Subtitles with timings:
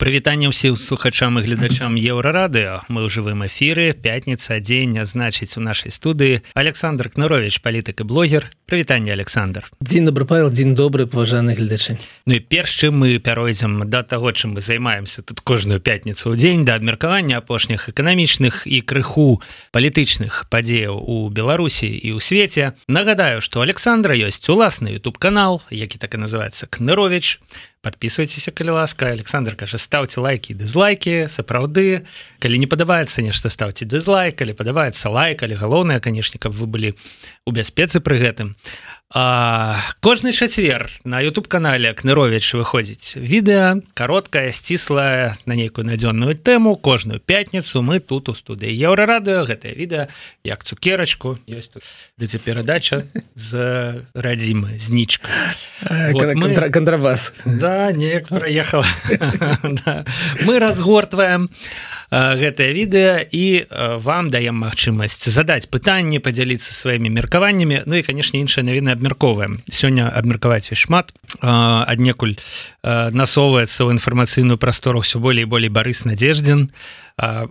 [0.00, 2.88] прывітанне ўсім слухачам і гледачам еўрарадыо.
[2.88, 3.92] Мы ў жывым эфіры.
[3.92, 8.48] Пятница дзень значыць у нашай студыі Александр кнарович палітык і блогер.
[8.64, 9.68] Прывітанне Александр.
[9.84, 12.00] Дзень добры павел дзень добры паважаны гледачы.
[12.24, 16.40] Ну і перш чым мы пяройдзем да таго чым мы займаемся тут кожную пятніцу ў
[16.40, 22.72] дзень да абмеркавання апошніх эканамічных і крыху палітычных падзеяў у Беларусі і ў свеце.
[22.88, 27.44] Нагадаю что Александра ёсць уласны YouTube канал які так і называется кнырович
[27.82, 29.06] подписывайтеся калі ласка.
[29.06, 32.06] Александр кажа ставьте лайки дызлайки сапраўды.
[32.38, 34.36] Калі не падабаецца нешта ставьте дызлайк.
[34.36, 36.90] Калі падабаецца лайк але галоўнае канешне каб вы былі
[37.46, 38.56] у бяспецы пры гэтым
[39.12, 46.76] а, кожны чацвер на YouTube канале кнырович выходзіць відэа кароткая сціслая на нейкую надзённую тэму.
[46.78, 50.06] Кожную пятніцу мы тут у студыі еўрарадыо гэтае відэа
[50.46, 51.82] як цукерачку ёсць тут
[52.22, 53.02] дзе перадача
[53.34, 55.26] з радзімы знічка
[56.14, 56.70] вот мы...
[56.70, 57.34] контрабас.
[57.44, 58.86] Да неяк проехала
[59.82, 60.06] да.
[60.46, 61.50] мы разгортваем
[62.10, 63.66] гэтае відэа і
[63.98, 67.82] вам даем магчымасць задаць пытанне подзяліцца сваімі меркаваннямі.
[67.86, 71.16] Ну і канешне іншыя навіны абмярковаем сёння абмеркаваць шмат.
[71.40, 72.36] Аднекуль
[72.84, 76.68] насоўваецца ў інфармацыйную прастору все болей болей барыс надеждзін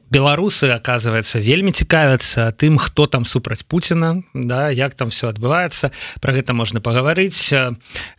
[0.09, 5.91] беларусы оказывается вельмі цікавяцца тым хто там супраць Пуціна да як там все адбываецца.
[6.21, 7.53] Про гэта можна пагаварыць.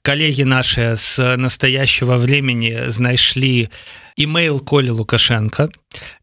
[0.02, 3.70] Коллеги наши с настоящего времени знайшлі
[4.20, 5.70] email колі лукашенко.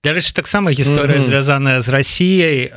[0.04, 1.26] Дарэчы таксама гісторыя mm -hmm.
[1.26, 2.72] звязаная з Росіяй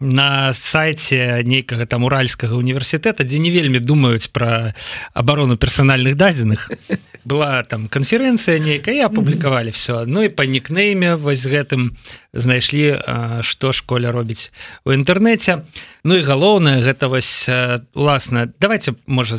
[0.00, 4.74] на сайте нейкага там уральскага універсітэта дзе не вельмі думаюць про
[5.14, 6.70] оборону персональных дадзеных.
[7.24, 11.90] Была там канферэнцыя нейкая апублікавалі все Ну і по нікнейме вось гэтым
[12.32, 12.98] знайшлі
[13.40, 14.52] что школя робіць
[14.84, 15.62] у інтэрнэце.
[16.04, 17.48] Ну і галоўнае гэта вось
[17.94, 19.36] уласна давайте можа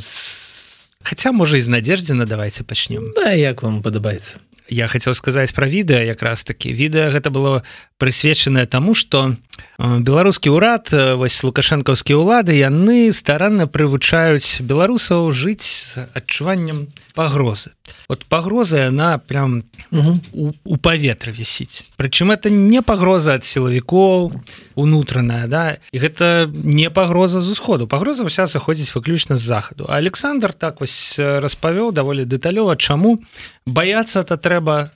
[1.03, 4.38] хотя можа і з надеждзена давайте пачнем Да як вам падабаецца
[4.73, 7.61] я хотел сказаць про відэа якраз таки відэа гэта было
[8.02, 9.38] прысвечанае тому что
[9.79, 18.88] беларускі ўрад вось лукашэнкаўскія ўлады яны старанна прывучаюць беларусаў жыць з адчуваннем пагрозы вот пагроза
[18.88, 20.19] она прям угу.
[20.33, 24.31] у, у паветра вісіць прычым это не пагроза ад сілавікоў
[24.75, 25.77] унутраная да.
[25.91, 31.19] І гэта не пагроза з усходу пагроза ўся заходзіць выключна з захаду Александр так вось
[31.19, 33.19] распавёў даволі дэталёва чаму
[33.66, 34.91] баяцца то трэба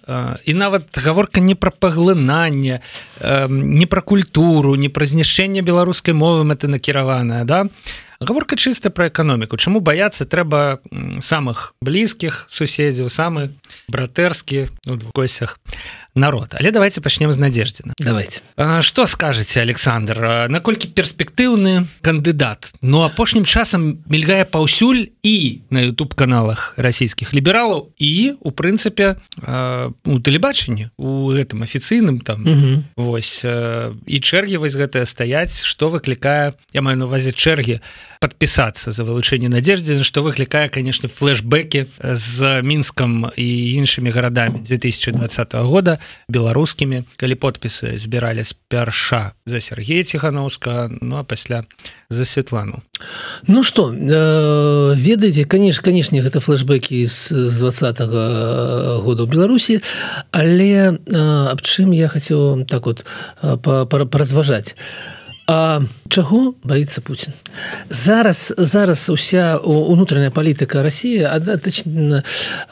[0.46, 2.82] і нават гаворка не пра паглынанне
[3.50, 7.68] не пра культуру не пра знішчэнне беларускай мовы мэты накіраваная да
[8.20, 9.58] гаворка чыста пра эканоміку.
[9.58, 10.26] Чаму баяцца?
[10.26, 10.80] Трэба
[11.20, 13.54] самых блізкіх суседзяў самы
[13.88, 15.60] братэрскі у двукосях
[16.18, 16.56] народ.
[16.60, 18.42] Але давайте пачнем з надеждзіна давайте.
[18.82, 20.48] Что скажете Александр?
[20.50, 22.74] Наколькі перспектыўны кандыдат?
[22.82, 29.16] Но апошнім часам мільгае паўсюль і на YouTube каналах расійскіх лібералаў і у прынцыпе
[30.06, 32.44] у тэлебачанні у гэтым афіцыйным там.
[32.48, 32.72] Угу.
[32.96, 37.80] Вось і чэргі вось гэтыя стаяць что выклікае я маю на увазе чэргі
[38.20, 43.48] подпісацца за вылучэнне надеждзі что выклікае конечно флешбеки з мінскам і
[43.78, 51.64] іншымі гарадамі 2020 года беларускімі калі подпісы збіралі спярша за Сергея ціхановска ну а пасля
[52.10, 52.84] за Светлану.
[53.48, 59.82] Ну что э, ведаеце конечно канешне гэта флешбеки з, двадцатого года ў Беларусі
[60.32, 63.06] але э, аб чым я хацеў так вот
[63.42, 64.76] э, паразважаць
[65.48, 67.34] А чаго боится Путин
[67.90, 71.28] зараз зараз уся унутраная палітыка России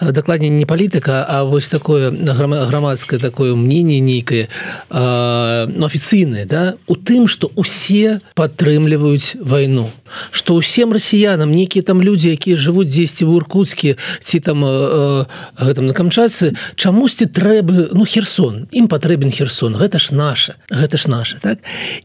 [0.01, 4.49] дакладней не палітыка а вось такое грамадское такое мнение нейкае
[4.89, 9.89] ну, афіцыйнае да у тым что усе падтрымліваюць войну
[10.31, 15.93] что усім расіянам некіе там люди якія живуць дзесьці в уркутскі ці там гэтым на
[15.93, 18.67] камчатцы чамусьці трэба ну херсон.
[18.71, 19.75] Ім патрэбен херсон.
[19.75, 21.59] Гэта ж наше гэта ж наше так?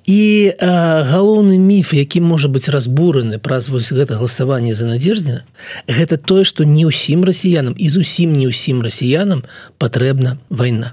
[0.07, 5.49] І галоўны міф які можа быть разбураны праз вось гэта галасаванне за надеждзіна
[5.89, 9.45] гэта тое что не ўсім расіянам і зусім не ўсім расіянам
[9.81, 10.93] патрэбна вайна.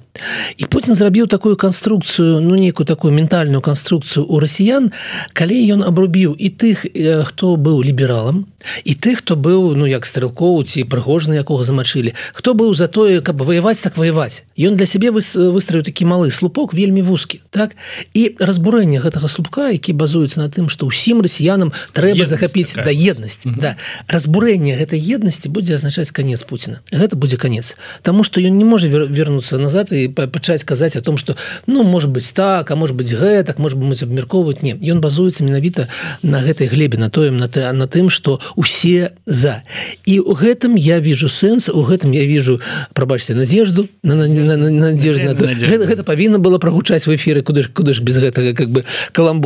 [0.58, 4.92] І Путін зрабіў такую канструкцыю ну нейкую такую ментальную канструкцыю у расіян
[5.34, 6.88] калі ён абрубіў і тых
[7.28, 8.48] хто быў лібералам
[8.88, 13.20] і тых хто быў ну як стрэлкоў ці прыгожны якога замачылі хто быў за тое
[13.20, 14.48] каб ваяваць так ваяваць.
[14.56, 17.76] Ён для сябе выстраіў такі малы слупок вельмі вузкі так?
[18.16, 22.92] І разбурэнне гэтага слупка шаўчука які базуюцца на тым что ўсім расіянам трэба захапіць да
[22.92, 23.76] еднасць да.
[24.08, 26.82] Разбурэнне гэтай еднасці будзе азначаць конец Пуціна.
[26.92, 31.18] Гэта будзе конец Таму что ён не можа вернуться назад і пачаць казаць о том
[31.18, 34.62] что ну может быть так а может быть гэтак может быть абмяркоўваць.
[34.62, 35.88] Не ён базуецца менавіта
[36.22, 39.64] на гэтай глебе на тоем на ты на тым что усе за.
[40.06, 42.62] І у гэтым я вижу сэнс у гэтым я вижу
[42.94, 48.18] прабачьте надежду на надежда гэта павінна было прагучаць в эфиры куды ж куды ж без
[48.18, 48.86] гэтага как бы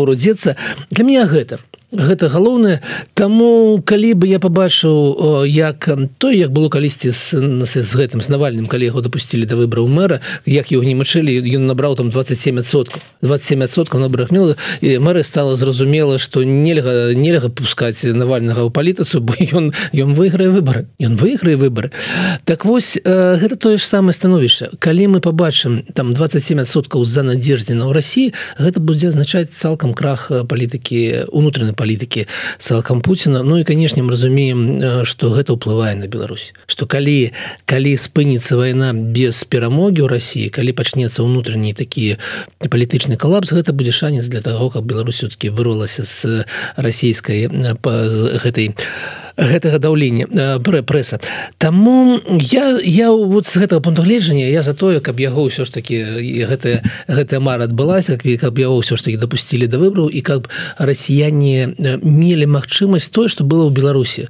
[0.02, 0.56] каламбуру дзецца.
[0.90, 1.60] Для меня гэта
[1.92, 2.80] гэта галоўнае.
[3.14, 8.68] Таму калі бы я побачыў як той як было калісьці з, з гэтым з навальным
[8.68, 14.00] калі яго допусцілі да выбраў мэра як его не мачылі ён набраў там 27соткаў 27соткаў
[14.00, 20.14] набрахмела і мэры стала зразумела что нельга нельга пускаць навальнага ў палітыцу бо ён ён
[20.16, 21.92] выйграе выборы ён выйграе выборы
[22.46, 24.70] так вось гэта тое ж самае становішча.
[24.80, 31.28] Калі мы побачым там 27соткаў за надеждзіна ў Росіі гэта будзе азначаць цалкам крах палітыкі
[31.32, 32.30] унутранай палітыкі
[32.62, 33.42] цалкам Пуціна.
[33.42, 36.54] Ну і канешне мы разумеем что гэта ўплывае на Беларусь.
[36.70, 37.34] Что калі
[37.66, 42.22] калі спыніцца вайна без перамогі ў Росіі калі пачнецца ўнутраны такія
[42.62, 46.46] палітычны калапс гэта будзе шанец для того каб Беларусь все-таки вырвалася з
[46.78, 48.78] расійскай гэтай
[49.38, 51.20] гэтага даўлення прэ прэса.
[51.58, 55.70] Таму я я вот з гэтага пункту гледжання я за тое каб яго ўсё ж
[55.72, 56.04] таки
[56.46, 61.76] гэтая гэтая мара адбылася каб яго ўсё ж таки дапусцілі да выбраў і каб расіяне
[62.02, 64.28] мелі магчымасць тое што было ў беларусі.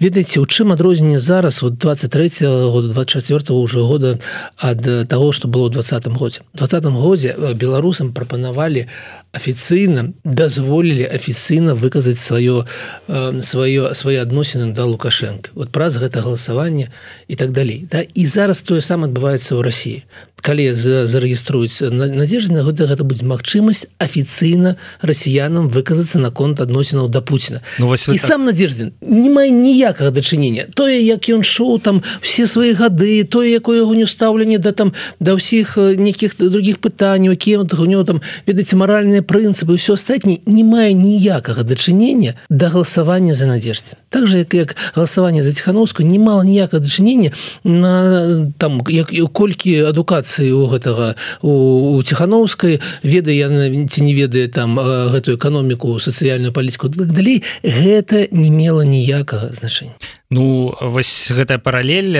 [0.00, 4.18] Ведаеце у чым адрозненне зараз вот 23 года 24 уже года
[4.58, 6.40] ад того что было ў двадцатым годзе?
[6.54, 8.88] Двадцатым годзе беларусам прапанавалі
[9.32, 12.66] афіцыйна дазволілі афіцыйна выказаць сваё
[13.08, 16.88] сваё свае адно адносіны да лукашенко вот праз гэта галасаванне
[17.28, 17.84] і так далей.
[17.84, 20.00] Да і зараз тое сам адбываецца ў Росіі
[20.42, 27.62] калі зарэгіструюць надежда гэта гэта будзе магчымасць афіцыйна расіянам выказацца наконт адносінаў да Пуціна.
[27.78, 28.26] Ну, і так...
[28.26, 30.66] сам надеждзін не мае ніякага дачынення.
[30.74, 34.92] Тое як ён шоу там все свае гады тое якое яго не стаўленне да там
[35.20, 40.66] да ўсіх нейкіх других пытанняў які у него там ведаеце маральныя прынцыпы все астатні не
[40.66, 46.44] мае ніякага дачынення да галасавання за надеждзе так же як галасаванне за ціхановскую не мала
[46.44, 47.32] ніякага дачынення
[47.64, 54.48] на там як колькі адукацыі у гэтага у, у ціхановскай ведае яна ці не ведае
[54.48, 59.94] там гэтую эканоміку сацыяльную палітику так далей гэта не мела ніякага значення
[60.32, 62.16] Ну вось гэтая паралель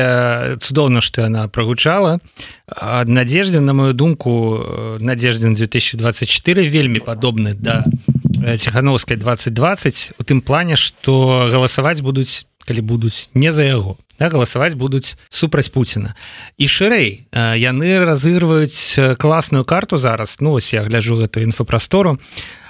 [0.60, 2.20] цудоўна што яна прагучала.
[2.68, 4.60] Ад надежды на мою думку
[5.00, 7.88] надеждзін 2024 вельмі падобны да
[8.58, 13.98] ціхановскай 2020 у тым плане што галасаваць будуць калі будуць не за яго.
[14.18, 16.14] Да, галасаваць будуць супраць Пуціна.
[16.54, 17.26] І шырэй
[17.58, 20.38] яны разыгрываюць класную карту зараз.
[20.38, 22.18] Ну ось я гляжу гэтую інфапрастору.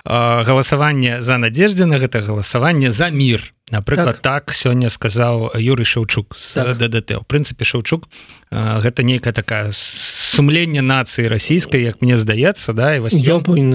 [0.04, 6.76] Галасаванне за надеждзіна гэта галасаванне за мир напрыклад так, так сёння сказаў Юрый шаўчук так.
[6.76, 7.18] ДДТ.
[7.18, 8.06] У прынцыпе шаўчук
[8.52, 13.16] гэта нейкая такая сумленне нацыі расійскай як мне здаецца да і вас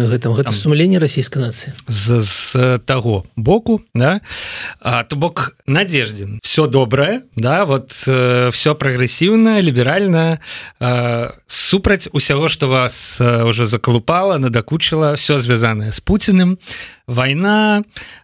[0.05, 1.73] гэтым гэта сумленне расійскай нацыі.
[1.87, 4.21] з, з таго боку да
[4.79, 10.37] а, то бок надеждзін все добрае да вот э, все прагрэсіўна ліберальна
[10.79, 16.57] э, супраць усяго что вас уже закалупала надакучыла все звязанае з Пуціным
[17.07, 17.83] война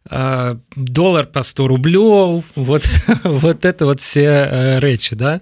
[0.09, 2.83] э, доллар по 100 рублёў вот
[3.23, 5.33] вот это вот все э, рэчы да?
[5.35, 5.41] а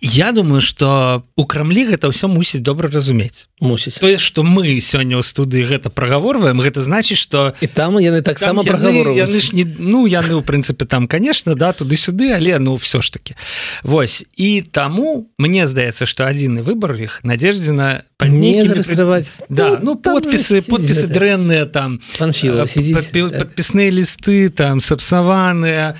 [0.00, 5.16] Я думаю что у крамлі гэта ўсё мусіць добра разумець мусіць тое что мы сёння
[5.16, 9.16] ў студыі гэта прагаворваем гэта значыць что і там яны таксама прагаворы
[9.56, 13.36] не ну яны ў прынцыпе там конечно да туды-сюды але ну все ж таки.
[13.82, 14.26] Вось.
[14.36, 21.64] І таму мне здаецца что адзіны выбор іх надеждзена зарэгістраваць да ну, подпісы подпісы дрэнныя
[21.70, 25.96] там подпісныя лісты там сапсаваныя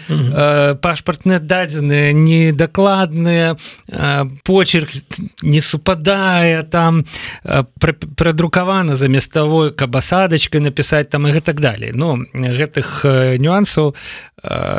[0.83, 3.36] пашпартныя дадзеныя недакладныя
[4.45, 4.91] почерк
[5.43, 7.05] не супадае там
[8.17, 11.93] прадрукавана замест того каб асадачкой написать там і так далее.
[11.95, 13.05] Но гэтых
[13.39, 13.95] нюансаў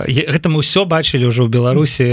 [0.07, 2.05] гэта мы ўсё бачылі ўжо ў беларусі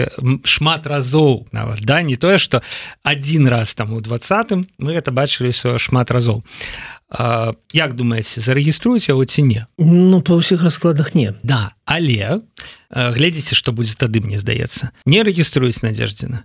[0.45, 2.03] шмат разоў нават да?
[2.03, 2.63] Не тое что
[3.03, 6.43] один раз там у двадцатым мы это бачылі ўсё шмат разоў
[7.73, 9.67] як думаеце зарэгіструюць яго ці не?
[9.79, 11.35] Ну па ўсіх раскладах не.
[11.43, 12.41] Да але
[12.91, 14.91] глядзіце што будзе тады мне здаецца.
[15.07, 16.45] Не рэгіструюць надеждзіна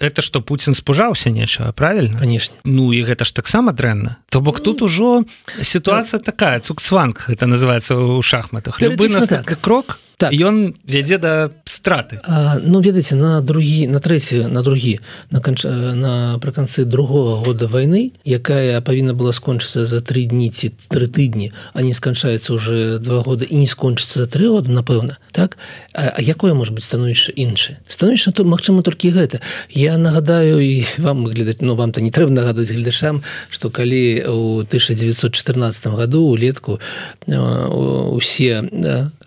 [0.00, 4.16] это что Путін спужаўся нечага правильно конечно Ну і гэта ж таксама дрэнна.
[4.30, 5.24] То бок тут ужо
[5.62, 8.80] сітуацыя такая цуксванг это называется у шахматах.
[8.80, 9.60] Любы так.
[9.60, 10.36] крок так.
[10.36, 12.20] Ён вядзе да страты.
[12.60, 15.00] Ну ведаеце на другі на трэці на другі
[15.32, 15.64] на канч...
[15.64, 21.80] напрыканцы другого года войны якая павінна была скончыцца за три дні ці тры тыдні а
[21.80, 25.56] не сканчаецца уже два года і не скончыцца за тры года напэўна так?
[25.94, 29.40] А, а якое может быть становішча іншы становішча то Мачыма толькі гэта.
[29.70, 34.60] Я нагадаю і вам глядаць но ну, вам-то не трэба нагадаць гледашам что калі у
[34.68, 36.76] 1914 году улетку
[37.24, 38.68] усе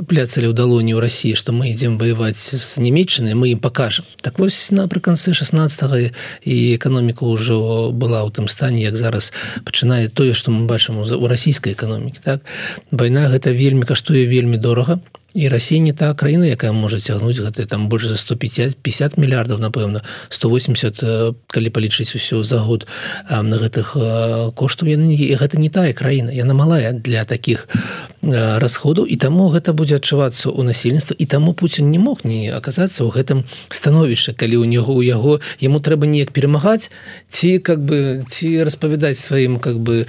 [0.06, 4.06] пляцалі ў далоні ў Росіі что мы ідзем воевать с нямецчыны мы им покажем.
[4.22, 6.12] Так вось напрыканцы 16
[6.44, 9.32] і эканоміка ўжо была ў тым стане як зараз
[9.63, 12.44] пачынае тое что мы бачым у расійскай эканомікі так?
[12.92, 15.00] Вайна гэта вельмі каштуе вельмі дорага
[15.34, 19.58] і Росія не та краіна якая можа цягнуць гэта там больш за 150 50 мільярдаў
[19.58, 21.02] напэўна 180
[21.48, 22.86] калі палічыць усё за год
[23.30, 23.98] на гэтых
[24.54, 24.88] коштаў.
[24.94, 27.68] Яны гэта не тая краіна яна малая для таких
[28.22, 29.06] расходаў.
[29.06, 31.16] І таму гэта будзе адчувацца у насельніцтва.
[31.18, 35.42] І таму Путін не мог не аказацца ў гэтым становішча калі у него у яго
[35.60, 36.92] яму трэба неяк перамагаць
[37.25, 40.06] ці как бы ці распавядаць сваім как бы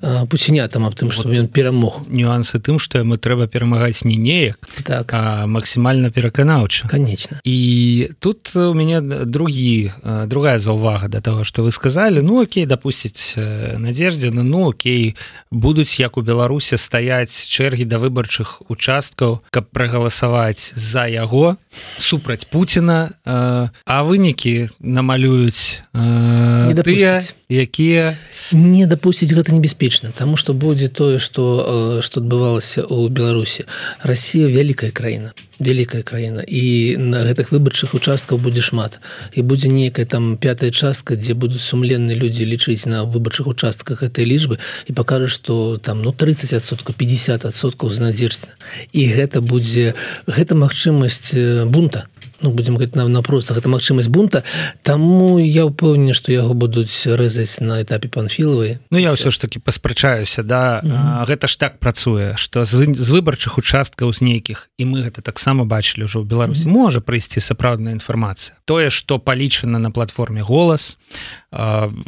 [0.00, 2.06] пуцінятам аб тым што ён перамог.
[2.06, 5.12] нюансы тым што яму трэба перамагаць не неяк так.
[5.12, 6.88] А максімальна пераканаўча.
[6.88, 7.36] Конечно.
[7.44, 9.92] І тут у мяне другі
[10.26, 13.34] другая заўвага до того что вы сказали ну Окей допусціць
[13.78, 15.16] надеждзена ну Окей
[15.50, 21.56] будуць як у беларусе стаять чэргі да выбарчых участкаў каб прагаласаваць за яго
[21.98, 28.16] супраць Пуціна а вынікі намалююць тыя якія
[28.52, 33.64] не допусціць гэта небяспечна тому что будзе тое что что адбывалася у беларусі.
[34.02, 36.42] Россия вялікая краіна вялікая краіна.
[36.46, 39.00] І на гэтых выбарчых участкаў будзе шмат.
[39.34, 44.24] І будзе нейкая там пятая частка дзе будуць сумленны людзі лічыць на выбарчых участках этой
[44.24, 48.54] лічбы і пакажа что там ну 30сотка 50соткаў з надзежна
[48.92, 49.94] і гэта будзе
[50.26, 51.34] гэта магчымасць
[51.66, 52.06] бунта
[52.40, 54.44] ну, будем говорить на, на просто гэта магчымасць бунта
[54.82, 59.58] Таму я ўпэўнены что яго будуць рэзаць на этапе панфілавай Ну я ўсё ж таки
[59.58, 61.26] паспрачаюся да mm -hmm.
[61.26, 65.64] гэта ж так працуе что з, з выбарчых участкаў з нейкіх і мы гэта таксама
[65.64, 66.82] бачылі ўжо ў Беларусі mm -hmm.
[66.82, 70.98] можа прыйсці сапраўдная інфармацыя тое что палічана на платформе голас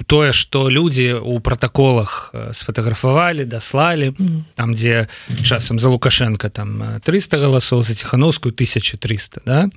[0.07, 4.43] тое что людзі у протаколах сфотаграфавалі даслалі mm -hmm.
[4.55, 5.07] там дзе
[5.43, 9.71] часам за лукашенко там 300 галасоў за ціхановскую 1300 да то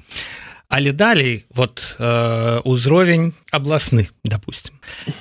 [0.70, 4.74] але далей вот э, узровень абласны допустим.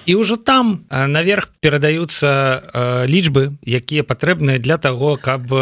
[0.09, 5.53] І ўжо там э, наверх перадаюцца э, лічбы якія патрэбныя для того каб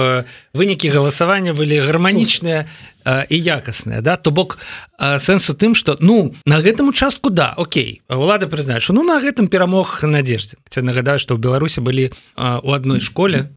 [0.54, 2.70] вынікі галасавання былі гарманічныя
[3.04, 4.16] і якасныя да?
[4.16, 4.58] То бок
[5.00, 10.00] сэнсу тым что ну на гэтым участку да Окей улада прызнаюць ну на гэтым перамог
[10.02, 13.50] надеждзе Хаця нагадаю что ў Беларусі былі у адной школе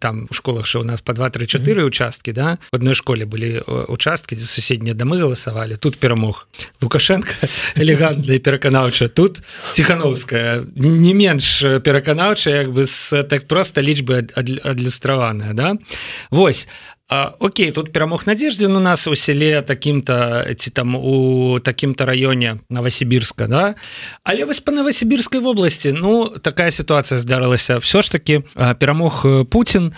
[0.00, 2.58] там у школах що у нас по 234 участкі да?
[2.72, 6.48] В одной школе былі участкі дзе суседнія дамы галасавалі тут перамог
[6.80, 7.32] лукашенко
[7.76, 9.08] элегантна пераканаўча.
[9.08, 9.42] Тут
[9.76, 14.24] ціхановская не менш пераканаўча як бы с так просто лічбы
[14.64, 15.76] адлюстраваная да?
[16.30, 16.68] Вось
[17.10, 22.60] А, Окей тут перамог надеждзін у нас у селе таким-то ці там у таким-то раёне
[22.68, 23.74] новосибирска да?
[24.24, 27.78] Але вось по новосибирской вобласці ну такая ситуация здарылася.
[27.78, 28.42] Все ж таки
[28.78, 29.92] перамог Путін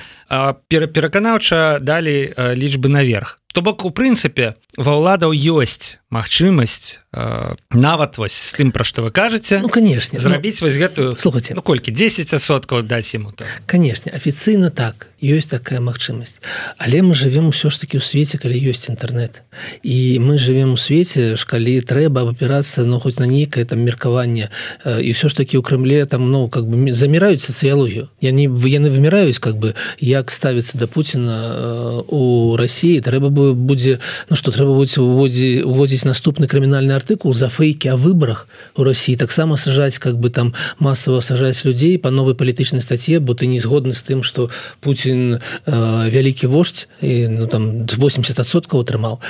[0.68, 8.34] пераканаўча далі лічбы наверх то бок у прынцыпе ва ўладаў ёсць магчымасць э, нават вось
[8.34, 11.54] з тым пра што вы кажаце ну конечно зрабіць ну, вось гэтую слухайте.
[11.54, 16.40] ну колькі 10соткаў даць ему то конечно афіцыйна так ёсць такая магчымасць.
[16.78, 19.42] Але мы живвем усё ж таки у свеце калі ёсць інтэрнет
[19.82, 24.48] і мы живвем у свеце ж калі трэба абапірацца ну хоць на нейкае там меркаванне
[24.84, 28.08] і ўсё ж таки у крымле там ну как бы заміраюць сацыялогію.
[28.24, 34.36] Яны яны выміраюць как бы як ставіцца да Пуціна у Росіі трэба бы будзе ну
[34.36, 39.56] что трэба будзе уводзі уводзіць наступны крымінальны артыкул за фейкі о выборах у Росіі таксама
[39.56, 43.92] сажаць как бы там масава сажаць людзей по новой палітычнай статье бо ты не згодны
[43.92, 49.20] з тым что Путін э, вялікі вождь і ну там 80соткаў атрымаў.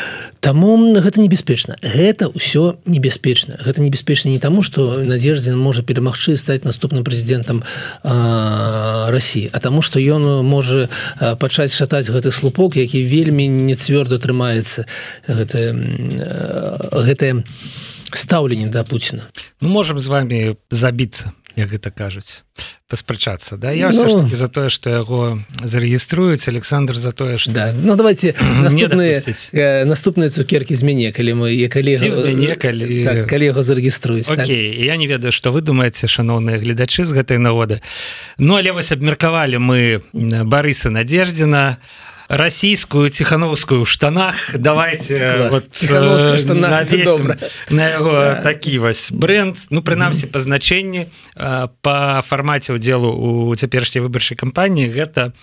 [0.40, 1.76] Таму гэта небяспечна.
[1.82, 3.58] Гэта ўсё небяспечна.
[3.60, 7.62] Гэта небяспечна не таму что надеждзе можа перамагчы стаць наступным прэзідэнтам
[8.04, 10.88] э, Росіі а таму что ён можа
[11.38, 14.88] пачаць шатаць гэты слупок які вельмі не цвёрда трымаецца.
[15.28, 15.76] Гэтае
[17.04, 17.44] гэтае
[18.12, 19.28] стаўленне да Пуціна
[19.60, 22.42] Ну можем з вами забіцца як гэта кажуць
[22.88, 23.70] паспрачацца да?
[23.70, 27.72] Я ну, за тое что яго зарэгіструюць Александр за тое что да.
[27.72, 33.44] Ну давайте наступныя э, наступныя цукеркі з мяне калі мы калі мяне калі так, калі
[33.44, 34.48] яго зарэгіструюць так.
[34.48, 37.82] я не ведаю что вы думаете шаноўныя гледачы з гэтай нагоды.
[38.38, 41.78] Ну але вось абмеркавалі мы Барыса надеждзена
[42.30, 44.54] расійскую ціхановскую штанах.
[44.54, 46.86] Давайте вот, э, штанах,
[47.68, 48.34] на яго да.
[48.34, 49.56] такі вось бренд.
[49.70, 51.10] Ну прынамсі па значэнні
[51.82, 55.34] па фармаце ўдзелу у цяперашняй выбарчай кампаніі гэта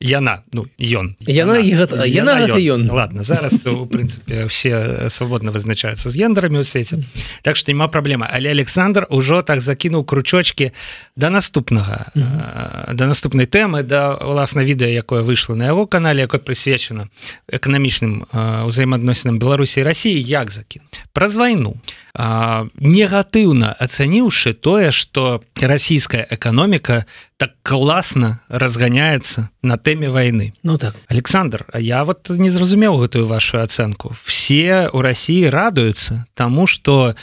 [0.00, 6.10] яна ну ён яна яна, яна, яна ён ладно зараз у прынцыпе все свабодна вызначаюцца
[6.10, 7.02] з гендарамі ў свеце
[7.42, 10.72] так что няма праблема але Александр ужо так закінуў кручочки
[11.16, 12.94] до наступнага mm -hmm.
[12.94, 17.08] до наступнай тэмы да уласна відэа якое выйшло на яго канале якой прысвечана
[17.48, 18.24] эканамічным
[18.66, 20.82] узаемаадносінам Беларусі Росіі як закін
[21.12, 21.76] праз вайну
[22.14, 30.94] негатыўна ацаніўшы тое что расійская эканоміка так класна разганяецца на тэме войны Ну так.
[31.08, 34.16] Александр А я вот не зразумеў гэтую вашу ацэнку.
[34.24, 37.14] Все у Росіі радуются тому что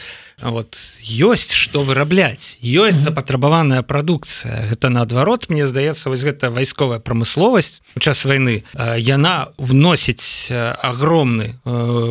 [0.41, 7.81] вот ёсць что вырабляць ёсць запатрабаваная прадукцыя гэта наадварот мне здаецца вось гэта вайсковая прамысловасць
[7.95, 8.63] у час войны
[8.97, 11.61] яна вносіць огромны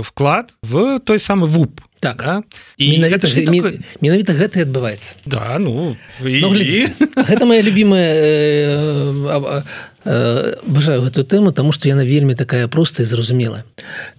[0.06, 2.16] вклад в той самы вуп так.
[2.16, 2.42] да?
[2.76, 3.80] і менавіта такой...
[4.00, 6.40] менавіта гэта адбываецца да ну, і...
[6.40, 6.50] ну
[7.16, 9.62] гэта моя любимая э,
[10.04, 13.64] бажаю гэтую тэму тому что яна вельмі такая простая зразумелая.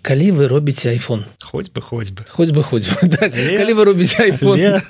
[0.01, 1.25] Калі вы робіце iPhone.
[1.41, 2.23] Хоть бы хоть бы.
[2.29, 4.81] Хоть бы хоть бы так, калі вы робіце iPhone.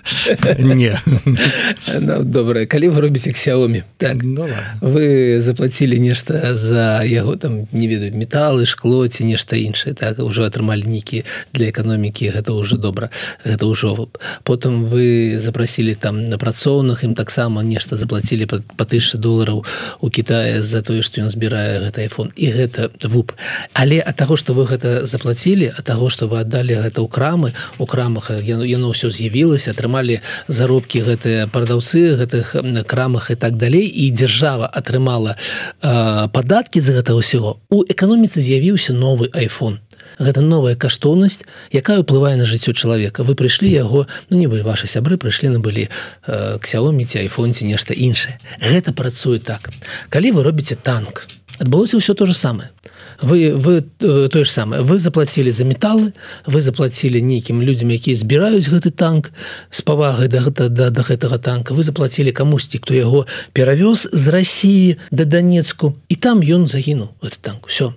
[0.59, 0.99] не.
[2.01, 3.83] Ну, добрае калі вы робіце Xiaomi.
[3.97, 4.17] Так.
[4.23, 4.47] Ну,
[4.81, 10.43] вы заплатілі нешта за яго там не ведаю металы шкло ці нешта іншае так уже
[10.43, 13.09] атрымалі нейкі для эканомікі гэта уже добра
[13.45, 14.09] гэта ўжо
[14.43, 19.65] потым вы запрасілі там на працоўных ім таксама нешта заплатілі по па тысячи долларов
[20.01, 23.33] у Китая за тое што ён збірае гэты iPhone і гэта вуп.
[23.73, 27.53] Але ад таго што вы гэта заплацілі ад таго што вы аддалі гэта ў крамы
[27.77, 32.55] у крамах яно яно ўсё з'явілася атрымалі заробкі гэтыя прадаўцы гэтых
[32.87, 38.93] крамах і так далей і дзяржава атрымала э, падаткі за гэта ўсяго у эканоміцы з'явіўся
[38.93, 39.79] новы iPhone
[40.19, 43.23] гэта новая каштоўнасць якая ўплывае на жыццё чалавека.
[43.23, 47.93] Вы прыйшлі яго ну не вы ваши сябры прыйшлі на былі э, ксяоміце айфонце нешта
[47.93, 48.39] іншае.
[48.59, 49.71] Гэта працуе так.
[50.09, 51.27] Калі вы робіце танк
[51.61, 52.73] адбылося ўсё то же самое
[53.21, 56.13] вы вы э, тое ж самае вы заплатілі за металы
[56.45, 59.31] вы заплатілі нейкім людзям якія збіраюць гэты танк
[59.69, 61.73] з павагай да гэта да, да гэтага танка.
[61.73, 67.37] Вы заплатілі камусьці хто яго перавёз з Росіі да Донецку і там ён загінуў гэты
[67.41, 67.67] танк.
[67.69, 67.93] Все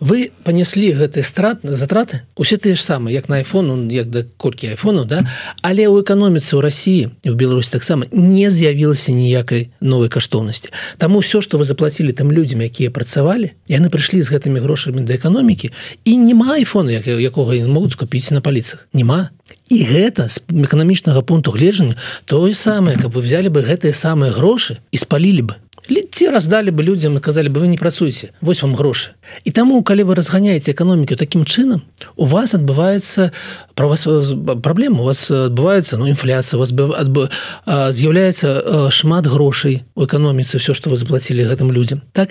[0.00, 4.74] вы панеслі гэты страт затраты усе тыя ж самыя як на айфону як да колькі
[4.74, 5.22] айфону да?
[5.62, 10.74] Але ў эканоміцы ў Росіі і ў Беларусь таксама не з'явілася ніякай новай каштоўнасці.
[10.98, 15.14] Таму все што вы заплатілі там людзям якія працавалі яны прыйшлі з гэтымі грошамі да
[15.20, 15.70] эканомікі
[16.04, 18.88] і няма айфона як, якога могуць купіць на паліцах.
[18.92, 19.30] Няма.
[19.68, 24.80] І гэта з эканамічнага пункту гледжання тое самае каб вы взяли бы гэтыя самыя грошы
[24.92, 25.54] і спалілі бы
[25.88, 30.04] ці раздалі бы людзям казалі бы вы не працуеце вось вам грошы і таму калі
[30.04, 31.82] вы разганяеце эканоміку таким чынам
[32.16, 33.32] у вас адбываецца
[33.74, 34.06] про вас
[34.62, 36.72] праблема у вас адбываецца ну інфляцыя вас
[37.94, 42.02] з'яўляецца шмат грошай у эканоміцы все что вы заплатілі гэтым людям.
[42.12, 42.30] Так?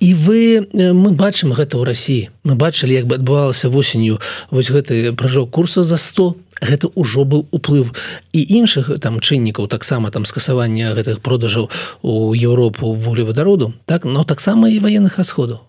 [0.00, 2.28] І вы мы бачым гэта ў Росіі.
[2.44, 4.18] Мы бачылі як бы адбывалася восенню
[4.50, 7.92] вось гэты пражок курса за 100 гэта ўжо был уплыв
[8.32, 11.70] і іншых там чыннікаў таксама там скасавання гэтых продажаў
[12.02, 15.60] у Еўропу вуглеводороду так но таксама і военных расходаў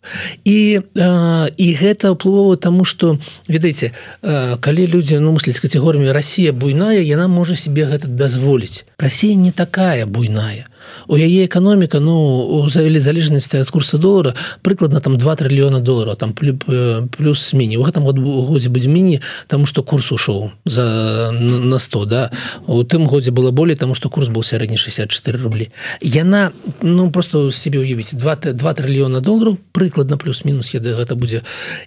[0.46, 6.54] і э, і гэта ўплывова тому что ведаеце э, калі людзі ну мысліць категорыямі Россия
[6.54, 10.71] буйная яна можа себе гэта дазволіць Россия не такая буйная
[11.08, 16.34] у яе эканоміка ну завялі залежнасці ад курса долара прыкладна там 2 трыльёна долларов там
[16.34, 17.78] плюс міні.
[17.78, 22.32] У гэтым годзе будзе міні тому что курс ушоў за на 100 да.
[22.68, 25.70] У тым годзе было болей тому что курс был сярэдні 64 рублі.
[26.02, 26.52] Яна
[26.82, 31.42] ну просто себе уявіць 2 2 трыльёна долларов прыкладна плюс-мінус еды гэта будзе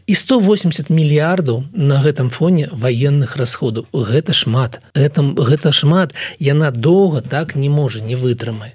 [0.06, 3.86] і 180 мільярдаў на гэтым фоне военных расходаў.
[3.92, 4.80] Гэта шмат.
[4.94, 6.14] Гэтым гэта шмат.
[6.38, 8.74] Яна доўга так не можа не вытрымай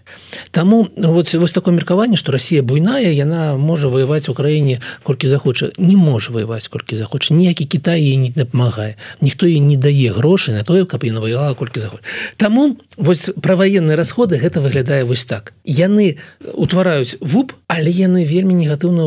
[0.52, 5.70] Таму вот вось такое меркаванне што Росія буйная яна можа ваяваць у краіне колькі захоча.
[5.78, 7.34] Не можа ваяваць колькі захоча.
[7.34, 8.96] Ніякі Кітай не дапамагае.
[9.22, 12.02] Ніхто і не дае грошы на тое каб і наваяла колькі заход
[12.38, 15.54] Таму вось пра ваенныя расходы гэта выглядае вось так.
[15.66, 16.18] Яны
[16.54, 19.06] утвараюць вуп але яны вельмі негатыўна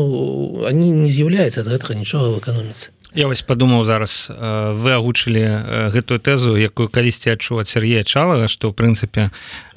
[0.69, 2.91] они не з'яўляюцца ад гэтага нічога в эканоміцы.
[3.15, 4.25] Я вось падумаў зараз
[4.81, 9.29] вы агучылі гэтую тэзу якую калісьці адчуваць Сергея чалага што ў прынцыпе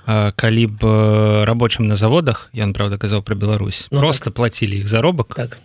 [0.07, 0.81] калі б
[1.45, 4.35] рабочым на заводах ён правда казаў про Беларусь ну, просто так.
[4.35, 5.59] платілі іх заробак так.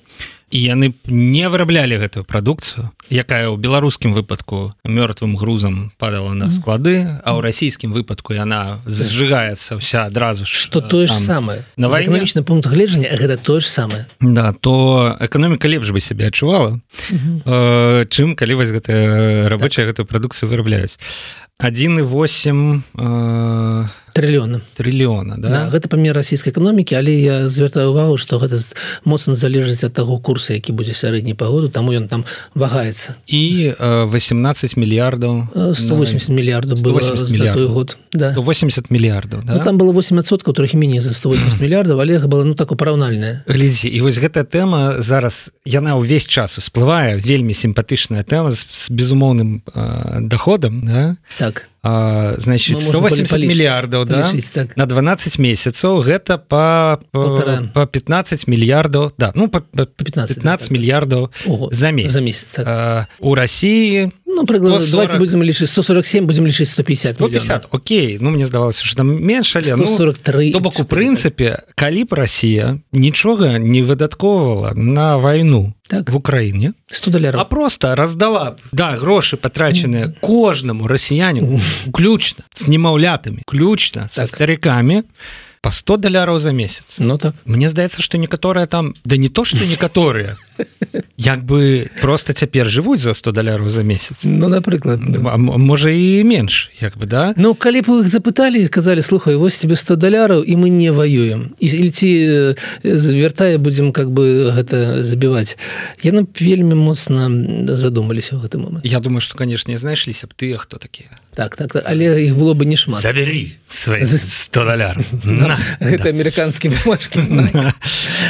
[0.51, 7.21] І яны не выраблялі гэтую прадукцыю якая ў беларускім выпадку мёртвым грузам падала на склады
[7.23, 12.67] а ў расійскім выпадку яна зажыгаецца вся адразу что тое ж самае на эканамічны пункт
[12.67, 16.81] гледжання гэта тое ж самае Да то эканоміка лепш бы сябе адчувала
[17.45, 19.95] э, чым калі вось гэтая рабочая так.
[19.95, 20.99] гэтую прадукцыю вырабляюць
[21.61, 25.49] 1,8 э, трыльёна трыльёна да?
[25.49, 28.59] да, гэта памер расійскай эканомікі але я звяртаю увагу што гэта
[29.05, 34.05] моцна залежыць ад таго курса які будзе сярэдні пагоду таму ён там вагаецца і э,
[34.11, 36.35] 18 мільярдаў 180 на...
[36.35, 36.99] мільярдаў было
[37.67, 38.35] год да.
[38.35, 39.55] 80 мільярдаў да?
[39.55, 43.87] ну, там было 8соткаў трохі меней за 180 мільярдаў але было ну так параўнальная глядзі
[43.87, 49.63] і вось гэтая тэма зараз яна ўвесь час усплывае вельмі сімпатычная тэма з, з безумоўным
[49.71, 51.15] э, доходам да?
[51.37, 51.70] так Doug.
[51.83, 54.21] А, значит 180 мільярдаў да?
[54.53, 54.77] так.
[54.77, 60.73] на 12 месяцаў гэта по по 15 мільярдаў да ну по, по 15, 15 да,
[60.77, 61.31] мільярдаў
[61.71, 62.13] за месяц.
[62.13, 62.67] за месяц так.
[62.69, 64.91] а, у России ну, прыклад, 40...
[64.91, 68.17] давайте будем лічыць 147 будем лічыць 150 150 Окей.
[68.21, 72.77] Ну мне здавалася что там менш але 143 ну, бок у прынцыпе калі б Россия
[72.91, 76.09] нічога не выдатковывала на войну так.
[76.09, 81.59] в Украіне 100 доляров а просто раздала да грошы потрачаныя кожнаму расіяню
[81.93, 84.11] ключна с немаўлятамі ключна так.
[84.11, 85.03] со стариками
[85.61, 86.97] по 100 даляраў за месяц.
[86.99, 87.35] Ну так.
[87.45, 90.35] Мне здаецца что некаторыя там да не то что некаторыя
[91.17, 94.25] як бы просто цяпер жывуць за 100 даляраў за месяц.
[94.25, 94.99] Ну напрыклад
[95.37, 97.33] можа і менш як бы да?
[97.37, 100.89] Ну калі б вы іх запыталі казалі слухай вось тебе 100 даляраў і мы не
[100.89, 105.61] воюем і ці звяртае будзем как бы гэта забіваць
[106.01, 107.29] яны вельмі моцна
[107.77, 111.71] задумаліся ў гэты момант Я думаю что канешне знайшліся б тыя хто такія так так,
[111.71, 111.83] так.
[111.85, 114.99] Але іх было бы не шмат забярі 100 даляр
[115.79, 117.23] гэта амерыканскі бумажкі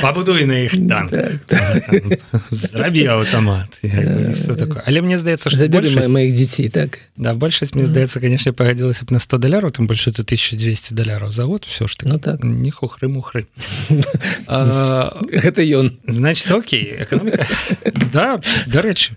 [0.02, 1.10] пабудуй на іх там
[2.52, 3.80] зрабі аўтамат
[4.86, 7.00] але мне здаецца забяры моих дзяцей так?
[7.18, 11.32] Да большасць мне здаецца конечно пагадзілася б на 100 даляраў там больше это 1200 даляраў
[11.32, 12.44] за год все ж ну так.
[12.44, 13.48] Не хухры мухры.
[14.48, 17.48] Гэта ён значит Окей экономика.
[18.12, 19.16] Да дарэчы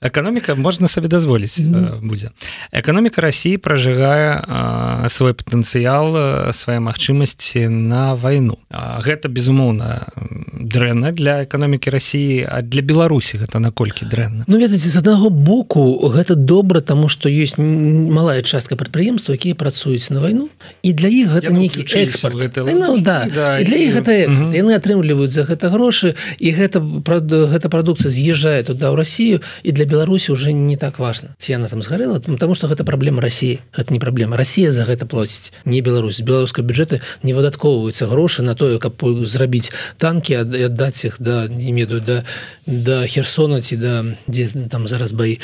[0.00, 1.60] эканоміка можна сабе дазволіць
[2.02, 2.30] будзе
[2.72, 10.04] эканоміка Росіі пражыгае свой патэнцыял свае магчымасці на вайну гэта безумоўна
[10.52, 14.44] дрэнна для эканомікі Росіі а для Беларусі гэта наколькі дрэнна?
[14.46, 20.10] Ну ведаце з аднаго боку гэта добра тому что есть малая частка прадпрыемства якія працуюць
[20.10, 20.48] на вайну
[20.82, 23.26] і для іх гэта нейкі экспорт ну, да.
[23.34, 24.54] да, для іх гэта экспорт.
[24.54, 29.84] яны атрымліваюць за гэта грошы і гэта гэта прадукцыя з'язджае туда ў Россию і для
[29.84, 33.92] Беларусі уже не так важно ці она там згарэла потому что гэта праблема России это
[33.92, 34.36] не праблема.
[34.36, 36.20] Россия за гэта плоціць не Беларусь.
[36.20, 39.72] Беларускай бюджэты не выдаткоўваюцца грошы на тое каб зрабіць
[40.14, 42.24] танки аддаць их да не меду да
[42.66, 45.40] да херсона ці да дзе там зараз баі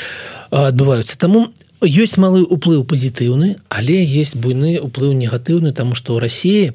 [0.51, 1.51] адбываюцца таму
[1.81, 6.65] ёсць малы уплыў пазітыўны але есть буйны уплыў негатыўны тому что ў Росіі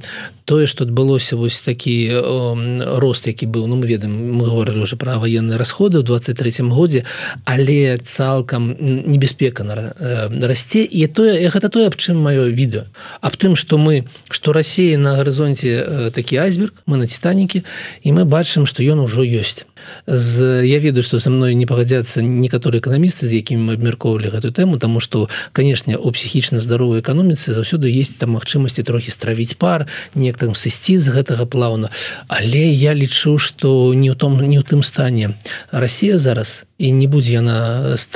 [0.47, 4.97] тое что адбылося вось такі э, рост які быў ну мы ведаем мы говорили уже
[4.97, 7.05] про военные расходы в 23 годзе
[7.45, 10.83] але цалкам небяспека на э, расце.
[10.83, 12.87] І тое гэта тое аб чым маё відэо
[13.21, 17.63] аб тым что мы что Россия на гарызонце э, такі айсберг мы на титанікі
[18.03, 19.67] і мы бачым что ён ужо ёсць
[20.07, 24.53] з я ведаю что со мной не пагадзяцца некаторыя эканамісты з якімі мы абмяркоўвалі гэту
[24.53, 29.87] тэму тому что канешне у псіхічна здаровай эканоміцы заўсёды есть там магчымасці трохі стравіць пар
[30.15, 31.91] неяк там сысці з гэтага плаўна.
[32.29, 35.35] Але я лічу что не ў том не ў тым стане
[35.71, 38.07] Россия зараз і не будзе яна з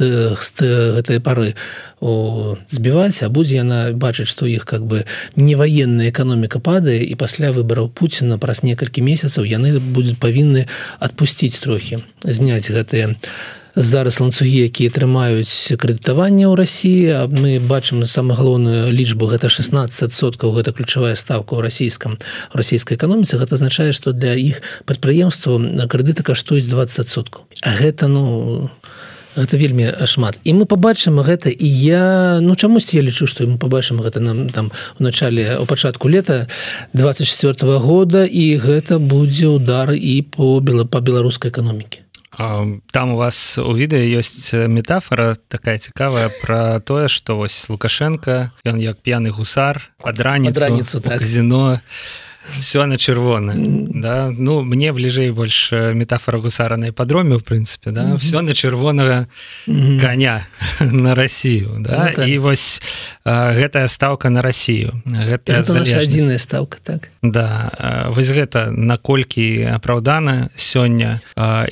[0.97, 1.57] гэтай пары
[2.01, 5.05] збіваць а будзе яна бачыць што іх как бы
[5.37, 10.65] не ваенная эканоміка падае і пасля выбараў Пуціна праз некалькі месяцаў яны будуць павінны
[10.99, 13.17] адпусціць трохі зняць гэтыя
[13.77, 20.73] зараз ланцугі якія трымаюць крэдытаванне ў Росіі мы бачым самую галоўную лічбу гэта 16соткаў гэта
[20.73, 22.17] ключавая ставка ў расійскам
[22.57, 28.71] расійскай эканоміцы гэта азначае што для іх прадпрыемства крэдыты каштуюць 20соткаў А гэта ну
[29.37, 30.41] гэта вельмі шмат.
[30.45, 34.49] І мы побачым гэта і я ну чамусьці я лічу што мы побачым гэта нам
[34.49, 36.47] там у начале у пачатку лета
[36.93, 42.01] 24 -го года і гэта будзе удар і по бела по беларускай эканомікі.
[42.91, 48.81] Там у вас у відэа ёсць метафора такая цікавая про тое что вось лукашенко ён
[48.81, 51.19] як п'яны гусар ад раніцу раніцу так.
[51.19, 51.81] казино
[52.59, 54.31] все на чырвона да.
[54.31, 58.17] Ну мне бліжэй больш метафора гусара на іпадроме в прынцыпе да.
[58.17, 59.29] Все на чырвонага
[59.67, 60.47] коня
[60.81, 62.07] на Россию да.
[62.09, 62.29] Ну, так.
[62.29, 62.83] і вось
[63.25, 67.11] гэтая ставка на Россию гэта адзіная ставка так.
[67.23, 71.21] Да вось гэта наколькі апраўдана сёння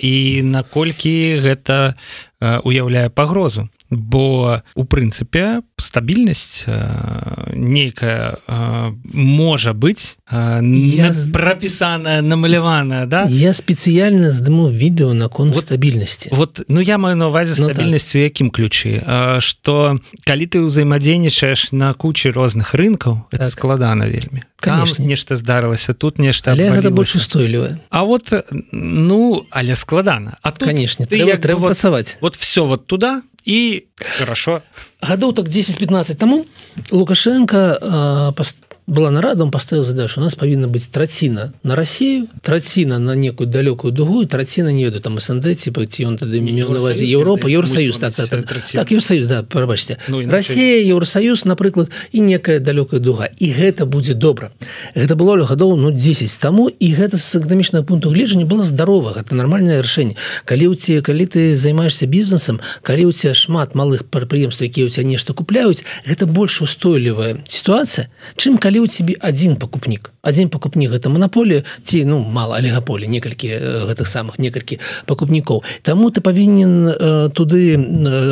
[0.00, 1.94] і наколькі гэта
[2.40, 11.12] уяўляе пагрозу бо у прынцыпе стабільнасць э, нейкая э, можа быць э, я...
[11.32, 13.24] прапісаная намаляваная да?
[13.28, 18.24] Я спецыяльна здыму відэо наконт вот, стабільнасці вот ну я маю на увазе стабільнасцю ну,
[18.24, 18.28] так.
[18.28, 19.00] якім ключы
[19.40, 23.48] что калі ты ўзаемадзейнічаеш на куче розных рынкаў так.
[23.48, 25.04] складана вельмі конечно.
[25.04, 28.32] нешта здарылася тут нешта гэта больш устойлівае А вот
[28.72, 33.88] ну але складана а канешне ты трэба, трэба вот, працаваць вот все вот туда і
[34.18, 34.60] хорошо.
[35.00, 36.44] гадоў так 10-15 таму
[36.92, 42.98] лукашенко паст была нарада он поставил задачу у нас павінна быть траціна на Россию траціна
[42.98, 47.48] на некую далёкую дугу траціна не веду там СНД типа ці он тады навазе Европа
[47.48, 52.98] Евросоюз так, так, так, так Евросоюз да прабачьте ну, Россия Евросоюз напрыклад і некая далёкая
[52.98, 54.52] дуга і гэта будзе добра
[54.94, 59.34] гэта было гадоў ну 10 таму і гэта з эканамічнага пункту гледжання было здорова это
[59.34, 64.62] нормальное рашэнне калі у тебе калі ты займаешься бізнесам калі у тебя шмат малых прадпрыемств
[64.62, 69.56] якія у тебя нешта купляюць гэта больш устойлівая ситуация чым калі калі у тебе один
[69.56, 73.48] пакупнік один пакупнік гэта монополія ці ну мало алегаполі некалькі
[73.90, 77.74] гэтых самых некалькі пакупнікоў Таму ты павінен э, туды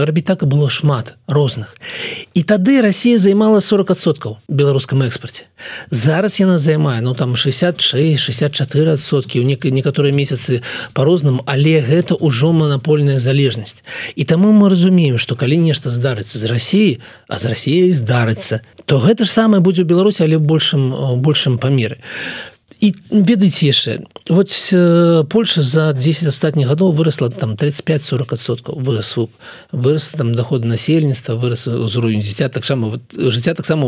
[0.07, 1.77] рабіць так і было шмат розных.
[2.35, 5.51] І тады Россия займала 40соткаў беларускам экспорце
[5.91, 9.39] зараз яна займае ну там 66 64 сотки.
[9.39, 13.85] У некай некаторыя месяцы по-рознаму але гэта ўжо монопольная залежнасць.
[14.17, 18.99] І таму мы разумеем что калі нешта здарыцца з Россией а з Россией здарыцца то
[18.99, 21.99] гэта ж самае будзе у Беларусі але большим большим памеры
[22.81, 29.17] і ведаеце яшчэ вот э, Польша за 10 астатніх гадоў выросла там 35-40соткаў вырос
[29.73, 33.87] вырос там доход насельніцтва вырос узровень дзіця таксама вот, жыцця таксама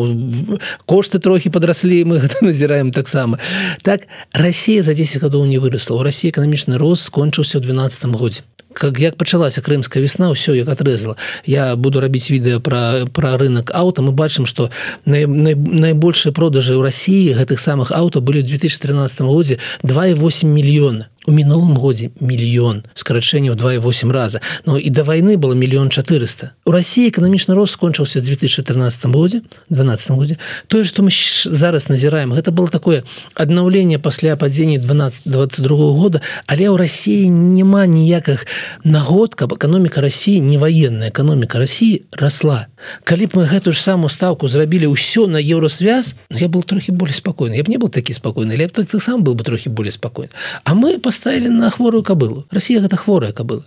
[0.87, 3.38] кошты трохі падраслі мы гэта назіраем таксама
[3.83, 5.96] так Россия за 10 гадоў не выросла.
[5.96, 8.42] У России эканамічны рост скончыўся ў 12 годзе
[8.79, 13.75] как як пачалася крымская весна ўсё як отрезала я буду рабіць відэо про про рынок
[13.75, 14.71] ауто мы бачым что
[15.05, 21.11] най, най, найбольшыя продажы ў Росіі гэтых самых аўто былі ў 2013 годзе 2,8 мільёна
[21.29, 24.41] у мінулым годзе мільён скарачэнняў 2,8 раза.
[24.64, 30.11] Но і да войны было мільён 400 у России эканамічны рост скончыўся 2014 годзе 12
[30.17, 30.38] годзе.
[30.69, 31.12] Тое что мы
[31.45, 37.85] зараз назіраем гэта было такое аднаўленне пасля падзення 12 22 года але ў России няма
[37.85, 38.47] ніякіх
[38.85, 42.73] нагод каб эканоміка России не военная эканоміка России росла
[43.05, 46.93] калі б мы гэтую ж самую ставку зрабілі ўсё на еўросвяз ну, я был трохі
[46.93, 49.93] более спокойны я б не был такі спокойны я так сам был бы трохі более
[49.93, 50.33] спокойны
[50.64, 52.46] а мы по поставили на хворую кабылу.
[52.50, 53.64] Россия гэта хворая кабыла.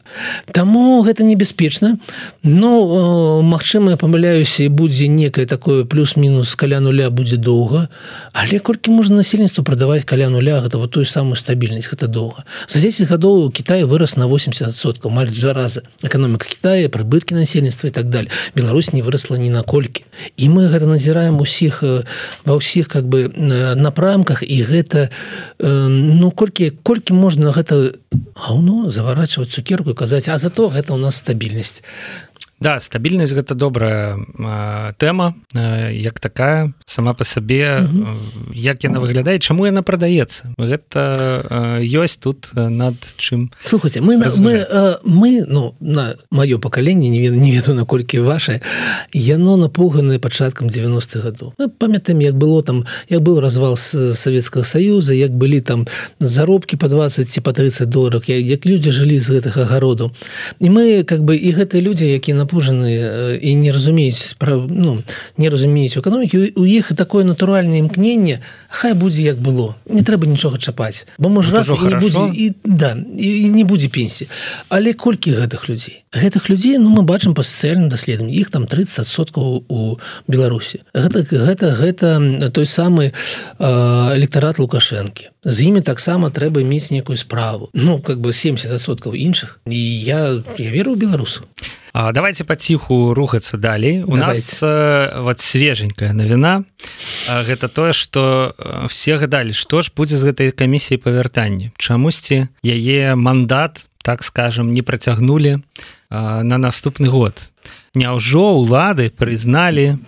[0.54, 2.00] Таму гэта небяспечна
[2.44, 7.90] но Мачыма памыляюся і будзе некае такое плюс-мінус каля нуля будзе доўга
[8.32, 12.46] але колькі можна насельніцтву прадаваць каля нуля гэта вот тую самую стабільнасць гэта доўга.
[12.68, 17.92] За 10 гадоў Кітай вырас на 80соткаў маль два раза эканоміка Китая прыбыткі насельніцтва і
[17.92, 18.32] так далее.
[18.56, 20.06] Беларусь не выросла ні наколькі
[20.38, 23.28] і мы гэта назіраем усіх ва ўсіх как бы
[23.76, 25.10] напрамках і гэта
[25.60, 27.98] ну колькі колькі можна на гэта
[28.38, 31.82] гаўно заварачваць цукерку казаць а зато гэта у нас стабільнасць
[32.62, 34.22] да стабільнасць гэта добрая
[35.02, 38.14] тэма э, як такая сама по сабе угу.
[38.54, 40.54] як яна выглядае чаму яна прадаецца.
[40.62, 44.62] Гэта ёсць тут над чым слухайте мы мы
[45.04, 48.62] мы ну на маё пакаленне не веду не веду наколькі ваше
[49.12, 51.54] яно напуганы пачаткам 90-х гадоў.
[51.80, 55.88] Памятаем як было там як был развал с Савецкага союза як былі там
[56.20, 60.12] заробкі по 20 ці по 30 долларов як, як люди жылі з гэтых агароду
[60.60, 65.04] і мы как бы і гэтыя люди які на напужаны і не разумеюць пра ну
[65.38, 70.58] не разумеюць эканомікі у іх такое натуральнае імкненне хай будзе як было не трэба нічога
[70.58, 71.08] чапаць.
[71.18, 74.28] Бо можа раз і будзе і да і не будзе пенсіі
[74.70, 79.64] але колькі гэтых людзей гэтых людзей ну мы бачым па сацыяльным даследам іх там 30соткаў
[79.68, 83.12] у Беларусі гэта гэта гэта той самы
[83.60, 87.70] электарат лукашэнкі з імі таксама трэба мець некую справу.
[87.74, 91.48] Ну как бы 70соткаў іншых і я я веру беларусу
[91.94, 94.04] А, давайте паціху рухацца далей.
[94.04, 94.42] У давайте.
[94.42, 96.64] нас э, вот свеженькая навіна.
[97.28, 102.48] Гэта тое что э, все гадалі што ж будзе з гэтай камісіі па вяртанні чамусьці
[102.64, 105.62] яе мандат так скажем не працягнули
[106.10, 107.38] на наступны год.
[107.96, 110.00] Няўжо улады прызналі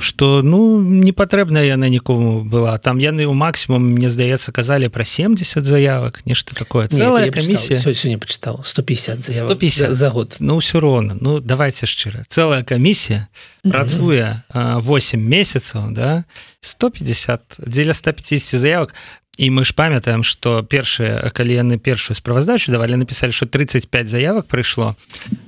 [0.00, 2.78] что ну не патрэбна яна нікому была.
[2.78, 6.88] Там яны ў максімум мне здаецца казалі про 70 заявак нешта такое.
[6.88, 10.36] Целая камісія не почытаў 150 150 за год.
[10.40, 13.28] Ну ўсё роўна ну давайте шчыра целая камісія
[13.62, 16.24] працуе 8 месяцаў да
[16.60, 18.94] 150 дзеля 150 заявак
[19.36, 24.46] і мы ж памятаем что першыя калі яны першую справаздачу давалі написали что 35 заявак
[24.46, 24.96] прыйшло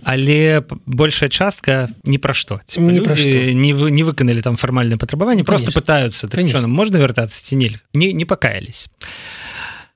[0.05, 2.61] але большая частка ні пра што.
[2.77, 3.01] Не,
[3.55, 7.81] не вы не выканалі там фармальнае патрабаванне просто пытаются так, можна вяртацца ці нельга?
[7.95, 9.48] Не не пакаялись а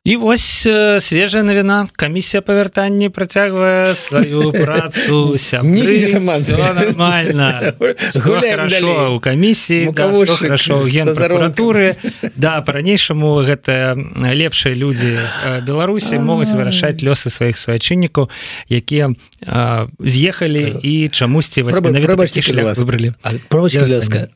[0.04, 0.68] і вось
[1.00, 1.88] свежая навіна.
[1.92, 5.38] Камісія па вяртанні працягвае сваю працу.
[6.74, 7.72] Нормально.
[8.18, 11.94] Хорошо у камісіі хорошотуры
[12.36, 15.22] да по-ранейшаму гэта лепшыя людзі
[15.66, 18.26] беларусі могуць вырашаць лёсы сваіх суайчыннікаў
[18.68, 19.14] якія
[20.02, 22.02] з'ехалі і чамусьці выбралі.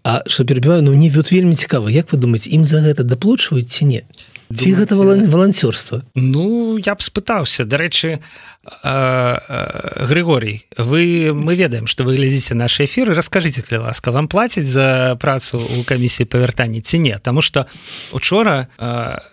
[0.04, 3.84] А что перебіваю ну не вельмі цікава Як вы думаете ім за гэта даплучваюць ці
[3.84, 4.02] не
[4.54, 6.02] ці гэта валанцёрства?
[6.14, 7.64] Ну я б спытаўся.
[7.64, 8.20] Дарэчы
[10.07, 15.17] Григорий вы мы ведаем что вы глядзіце наши эфиры расскажите калі ласка вам плаціць за
[15.19, 17.65] працу у камісіі павяртання ці не тому что
[18.13, 18.67] учора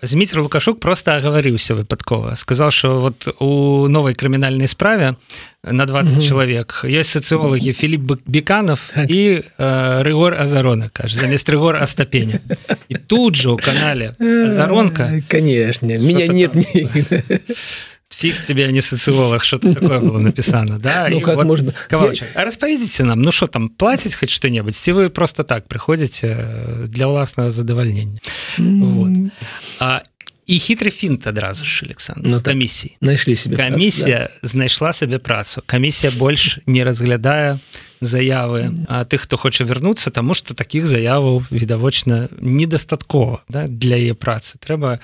[0.00, 5.16] зміцер лукашук просто агаварыўся выпадкова сказал что вот у новой крымінальнай справе
[5.62, 6.22] на 20 угу.
[6.22, 9.10] чалавек есть сацыолагі Філіп беканов так.
[9.10, 12.40] і рыгор азарона кажа замест рыгор астапеня
[12.88, 14.14] і тут же у канале
[14.48, 16.88] заронка конечно меня нет не
[18.13, 21.07] фиг тебе не социолог что-то такое было написано да?
[21.09, 21.73] Ну, как вот, можно?
[21.91, 26.87] а распавядзіце нам ну что там платить хоть что-нибудь ці вы просто так приходите э,
[26.87, 28.19] для ўласнага задавальнення
[28.57, 29.31] вот.
[29.79, 30.01] а
[30.47, 34.47] і хітры фінт адразу ж Александр ну, камісій знайшлі себе камісія да.
[34.47, 35.63] знайшла сабе працу.
[35.65, 37.59] Камісія больш не разглядае
[38.05, 44.13] заявы а тых хто хоча вярнуцца тому что таких заяваў відавочна недастаткова да, для яе
[44.13, 44.57] працы.
[44.59, 44.99] Трэба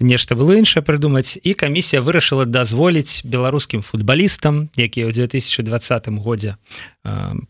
[0.00, 6.56] нешта было іншае прыдумаць і камісія вырашыла дазволіць беларускім футбалістам якія ў 2020 годзе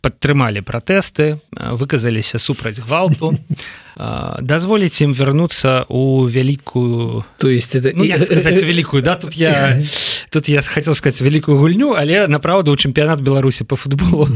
[0.02, 3.38] падтрымалі пратэсты выказаліся супраць гвалту
[4.42, 9.78] дазволіць ім вярнуцца у вялікую то есть это ну, сказать, великкую да тут я
[10.30, 14.26] тут я хотел сказать великкую гульню але направду у чэмпіянат беларусі по футболу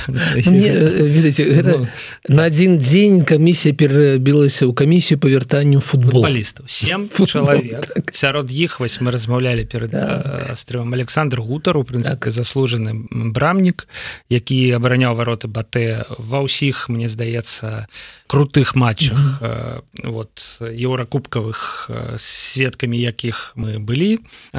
[0.08, 1.86] видите ну,
[2.28, 8.12] на один дзень камісія перабілася ў камісію па вяртанню футболістаў 7 чалавек так.
[8.12, 10.56] сярод іх вось мы размаўлялі перад так.
[10.56, 12.34] стрывам Александр гутару прынцыпе так.
[12.34, 13.88] заслужаны брамнік
[14.28, 17.86] які абараняў вароты батэ ва ўсіх мне здаецца
[18.26, 20.10] крутых матчах mm -hmm.
[20.10, 24.18] вот еўракубкавых сведкамі якіх мы былі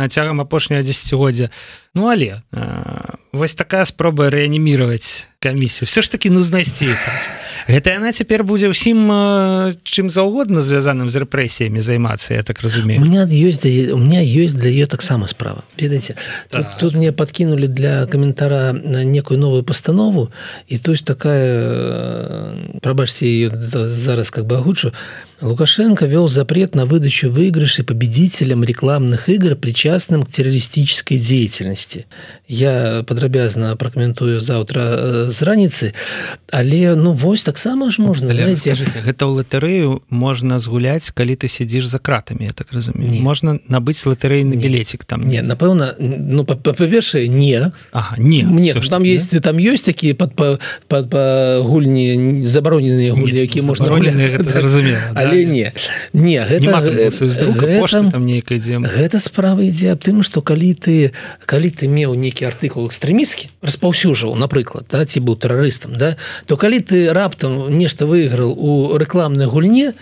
[0.09, 1.49] цягам апошняга десятгоддзя
[1.97, 2.43] Ну але
[3.33, 6.89] вось такая спроба рэаніміраваць камісію все ж таки ну знайсці
[7.67, 9.11] гэта яна цяпер будзе ўсім
[9.83, 13.03] чым заўгодна звязаным з рэпрэсіямі займацца я так разумею.
[13.03, 15.63] Меня ёсць у меня ёсць для ее таксама справа.
[15.77, 16.15] Ведаеце
[16.49, 20.31] тут, тут мне подкинули для каментара некую новую пастанову
[20.67, 24.93] і то есть такая прабачьте ее зараз как бы агучу
[25.39, 32.07] Лукашенко вел запрет на выдачу выигрышей победителям рекламных игр, причастным к террористической деятельности.
[32.47, 35.93] Я падрабязна пракаментую заўтра э, з раніцы,
[36.51, 38.33] але ну вось таксама ж можна
[39.05, 43.21] гэта ў латарэю можна згуляць, калі ты сядзіш за кратамі, я так разумею.
[43.21, 45.21] можна набыць латарэйны білетик там?
[45.21, 47.69] Не напэўна ну па-першае не.
[47.91, 48.41] Ага, не.
[48.41, 49.39] Мне там есть не?
[49.39, 53.85] там ёсць такія пад па, па, па гульні забароненыя гульні, якія можна
[54.41, 55.73] зразумела але не
[56.13, 61.11] не гэта, гэта, там нейкая ідзе гэта справа ідзе аб тым што калі ты
[61.45, 66.15] калі ты меў нейкі артыкул экстрэміскі распаўсюжаў напрыклад да, ці быў тэрарыстам да
[66.47, 69.93] то калі ты раптам нешта выйграл у рэкламнай гульне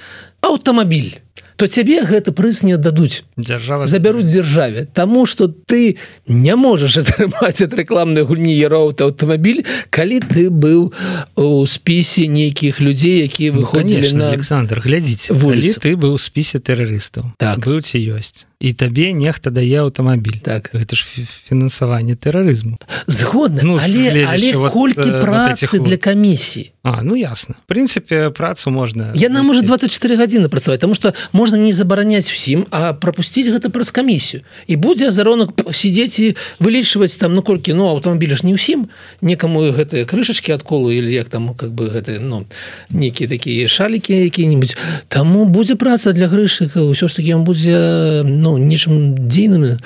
[0.45, 1.24] аўтамабіль
[1.55, 3.23] то цябе гэты прыз не дадуць.
[3.37, 10.19] Дзяржава забяруць дзяржаве Таму что ты не можаш атрымаць ад рэкламнай гульні яроўта аўтамабіль калі
[10.19, 10.91] ты быў
[11.35, 15.31] у спісе нейкіх людзей якія ну, выходзілі ну, на Александр глядзіць
[15.79, 17.59] ты быў спісе тэрарыстаў так.
[17.63, 20.69] быў ці ёсць і табе нехта дае аўтамабіль так.
[20.73, 21.05] Гэта ж
[21.49, 22.79] фінансаванне тэрарызму.
[23.07, 23.61] Згодна.
[23.63, 25.83] Ну, але, але вот, колькі э, працы вот.
[25.83, 27.55] для камісіі А ну ясно.
[27.65, 32.93] Прынцыпе працу можна яна можа 24 гадзіны працаваць тому что можна не забараняць усім а
[32.93, 38.37] пропусціць гэта праз камісію і будзе азаронак сидзець і вылічваць там ну колькі ну аўтамабілі
[38.37, 38.85] ж не ўсім
[39.25, 42.45] некаму гэтыя крышачки адколу или як там как бы гэты ну
[42.93, 44.77] нейкія такія шалікі які-нибудь
[45.09, 49.79] таму будзе праца для грышыка ўсё ж таки он будзе ну ну нечым дзейным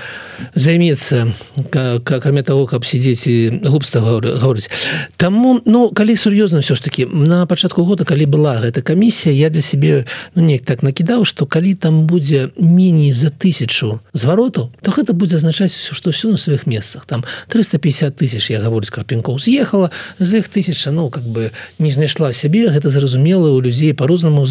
[0.56, 1.32] займецца
[1.72, 4.70] акрамя того каб сидзець і глупства говорыць
[5.16, 9.50] таму ну калі сур'ёзна все ж таки на пачатку года калі была гэта камісія я
[9.50, 14.92] для себе ну неяк так накідаў что калі там будзе меней за тысячу зваротаў то
[14.92, 17.06] гэта будзе азначаць все что все на сваіх месцах.
[17.06, 22.34] Там 350 тысяч я говорю карпенков з'ехала з іх тысяча ну как бы не знайшла
[22.34, 22.70] сябе.
[22.70, 24.48] Гэта зразумела у людзей по-рознаму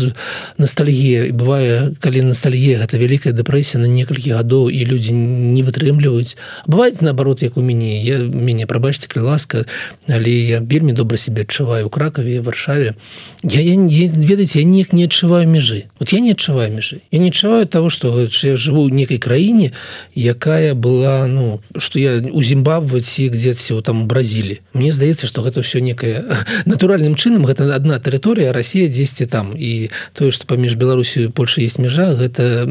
[0.59, 1.25] ностальгія.
[1.25, 6.39] І бывае калі ностальгія гэта вялікая дэпрэсія на некалькі гадоў і людзі не вытрымліваюць
[6.71, 9.65] бывает наоборот як у мяне я мяне прабачце калі ласка
[10.07, 12.95] але я вельмі добра себе адчуваю у кракаве варшаве
[13.43, 17.19] я, я не ведаеце я неяк не адчуваю межы вот я не адчуваю межы я
[17.19, 19.73] не адчуваю того что я живу ў некай краіне
[20.15, 25.81] якая была ну что я у зімбабваці где-ці там бразілі Мне здаецца что гэта все
[25.81, 26.25] некая
[26.65, 29.57] натуральным чынам гэта одна тэрыторыя Россия 10 там.
[29.57, 32.69] І тое что паміж Беларусію Польша есть межа гэта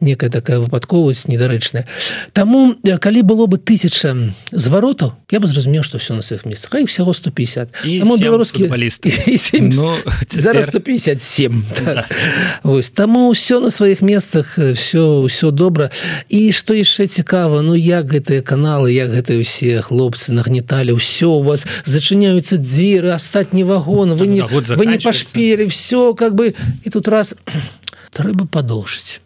[0.00, 1.86] некая такая выпадковасць недарэчная
[2.32, 4.14] Таму калі было бы тысяча
[4.54, 9.10] зваротаў я бы зразумеў что все на сваіх месцах а всяго 150 беларускі балісты
[9.58, 9.94] ну,
[10.30, 12.06] зараз 157 так.
[12.62, 15.90] Вось таму все на сваіх месцах все все добра
[16.28, 21.42] і что яшчэ цікава Ну як гэтыя каналы як гэтыя усе хлопцы нагнеталі ўсё у
[21.42, 27.08] вас зачыняюцца дзверы астатні вагон вы не вы не пашпелі все как бы і тут
[27.08, 27.34] раз
[28.14, 29.25] трэба падошыць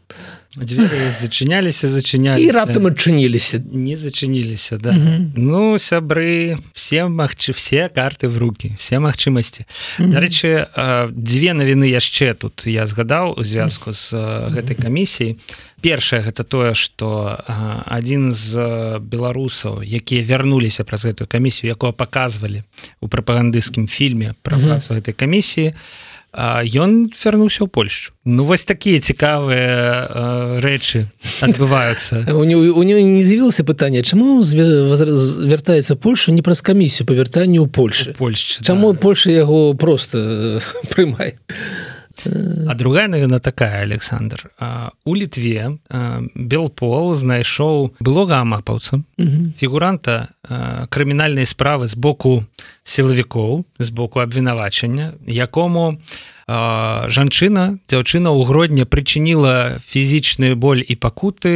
[0.64, 4.90] зачыняліся зачынялі і раптам адчыніліся не зачыніліся да.
[4.90, 5.30] -hmm.
[5.36, 9.64] ну сябры все магчы все карты в руки все магчымасці
[9.98, 10.10] -hmm.
[10.10, 10.66] дарэчы
[11.12, 14.12] дзве навіны яшчэ тут я згадаў у звязку з
[14.54, 15.36] гэтай камісіяй
[15.80, 17.38] першае гэта тое что
[17.86, 18.54] адзін з
[19.00, 22.62] беларусаў якія вярнуліся праз гэтую камісію якого паказвалі
[23.00, 25.76] у прапагандысцкім фільме пра працу гэтай камісіі то
[26.32, 31.10] ён вярнуўся ў Польшу Ну вось такія цікавыя рэчы
[31.42, 32.22] адбываюцца.
[32.40, 38.14] У него не з'явілася пытанне чаму вяртаецца Польша не праз камісію па вяртанню ў Польшы?
[38.14, 38.98] Польш Чаму да.
[39.00, 40.60] Польша яго просто
[40.94, 41.34] прымай
[42.68, 44.50] А другая навіна такая Александр.
[45.04, 45.78] У літве
[46.34, 49.02] белпол знайшоў былога амапаўца
[49.58, 50.32] фігуранта
[50.90, 52.44] крымінальнай справы з боку
[52.84, 56.00] сілавікоў з боку абвінавачання якому
[56.50, 61.52] жанчына дзяўчына ў грудня прычыніла фізічную боль і пакуты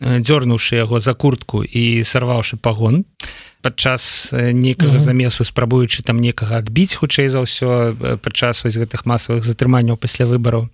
[0.00, 3.04] дзёрнуўшы яго за куртку і сарваўшы пагон
[3.62, 9.96] падчас некага замесу спрабуючы там некага адбіць хутчэй за ўсё падчас вось гэтых масавых затрыманняў
[9.96, 10.70] пасля выбараў.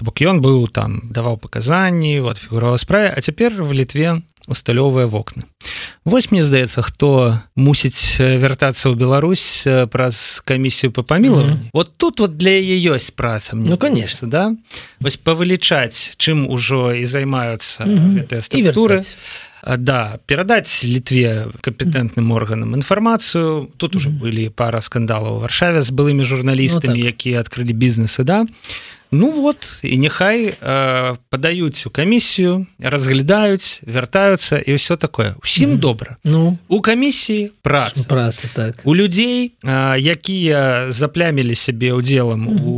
[0.00, 5.48] Бок ён быў там даваў паказанні вот фігурова справе а цяпер в літве усталёвыя вокны.
[6.04, 11.50] Вось мне здаецца хто мусіць вяртацца ў Беларусь праз камісію по памілаванні.
[11.50, 11.70] Mm -hmm.
[11.72, 14.28] вот тут вот для яе ёсць праца Ну конечно.
[14.28, 14.52] да?
[15.00, 18.14] Вось павылічаць чым ужо і займаюцца mm -hmm.
[18.20, 19.00] гэтыя структуры
[19.64, 23.70] да перадаць літве кампетэнтным органам інфармацыю.
[23.76, 27.14] Тут уже былі пара скандалаў варшаве з былымі журналістамі ну, так.
[27.14, 28.44] якія адкрылі бізнесы да
[29.14, 35.38] Ну вот і няхай э, падаюць у камісію разглядаюць вяртаюцца і ўсё такое.
[35.42, 36.58] Усім mm добра Ну.
[36.68, 38.04] У камісіі праца.
[38.08, 38.82] Праца так.
[38.84, 42.66] У людзей э, якія заплямілі сябе удзелам mm -hmm.
[42.66, 42.74] у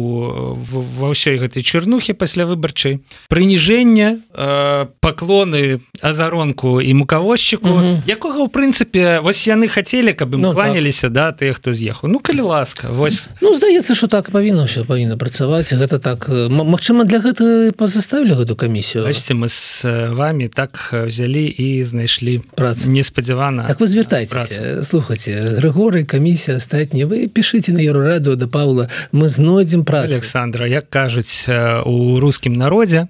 [1.01, 7.97] ва ўсёй гэтай чарнухі пасля выбарчай прыніжэння э, паклоны азаронку і мукавозчыку mm -hmm.
[8.07, 11.13] якога ў прынцыпе вось яны хацелі каб ім ну, кланяліся так.
[11.13, 12.11] да тыя хто з'ехаў.
[12.11, 13.29] Ну калі ласка вось.
[13.41, 15.73] Ну здаецца что так павінна все павінна працаваць.
[15.73, 21.85] Гэта так Магчыма для гэта пазаставілі гэту камісію Бачце мы с вами так взялі і
[21.85, 27.29] знайшлі працу неспадзявана Так вы звяртайце слухаце Грыгоры камісія астатні вы.
[27.29, 28.89] Пішыце на еўраду да Павла.
[29.13, 31.47] Мы знойдзем пра Александра як кажуць
[31.85, 33.09] у рускім народзе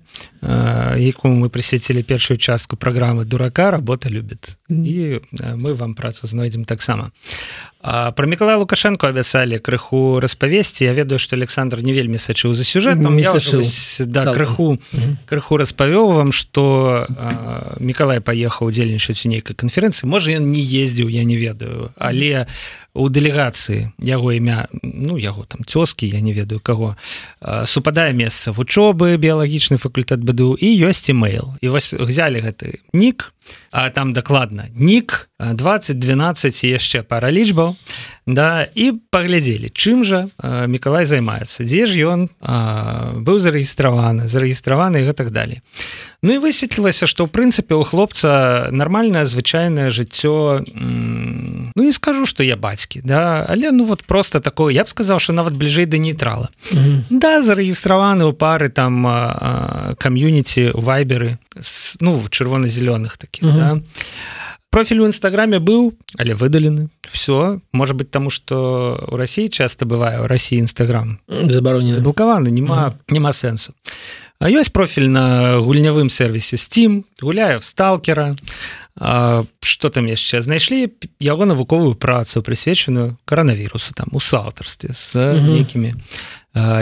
[0.97, 3.71] якому мы прысвяцілі першую частку праграмы дурака.
[3.71, 7.11] Работа любит і мы вам працу знойдзем таксама
[7.87, 13.15] про Миколая лукашенко абяцалі крыху распавесці Я ведаю что Александр не вельмі сачыў за сюжэтом
[14.11, 14.79] да, крыху
[15.27, 17.07] крыху распавёў вам что
[17.79, 21.95] Миколай паехаў удзельнічаць у нейкай канферэнцыі можа ён не ездзіў я не ведаю.
[21.95, 22.47] Але
[22.97, 26.97] у дэлегацыі яго імя ну яго там цёскі я не ведаю каго
[27.69, 33.33] супадае месца вучобы біялагічны факультэт быду і ёсць email і вось взяли гэты нік
[33.71, 37.77] а там дакладна нік 2012 яшчэ пара лічбаў
[38.27, 40.27] да і паглядзелі чым жа
[40.67, 42.21] Миколай займаецца дзе ж ён
[43.23, 45.63] быў зарэгістраваны зарэгістраваны і гэтак далей
[46.27, 52.43] Ну і высветлілася што ў прынцыпе у хлопца нармальнае звычайнае жыццё Ну не скажу что
[52.43, 55.99] я бацькі да але ну вот просто такое я б сказаў что нават бліжэй да
[55.99, 57.01] нейтрала mm -hmm.
[57.11, 59.07] да зарэгістраваны ў пары там
[59.99, 61.39] кам'юніці вайберы
[62.01, 63.59] ну чырвона-зялёных таких mm -hmm.
[63.59, 63.81] да?
[64.77, 66.91] Профіль у нстаграме быў але выдалены.
[67.09, 72.77] Все может быть тому что у Росіі часто бывае у Росіі нстаграм забаронен заблокаваны няма
[72.77, 73.15] mm -hmm.
[73.15, 73.73] няма сэнсу
[74.39, 78.35] А ёсць профіль на гульнявым сервісе steam гуляю в сталкера
[79.61, 85.95] что там яшчэ знайшлі яго навуковую працу прысвечаную каранавірусу там у саўтарстве з нейкімі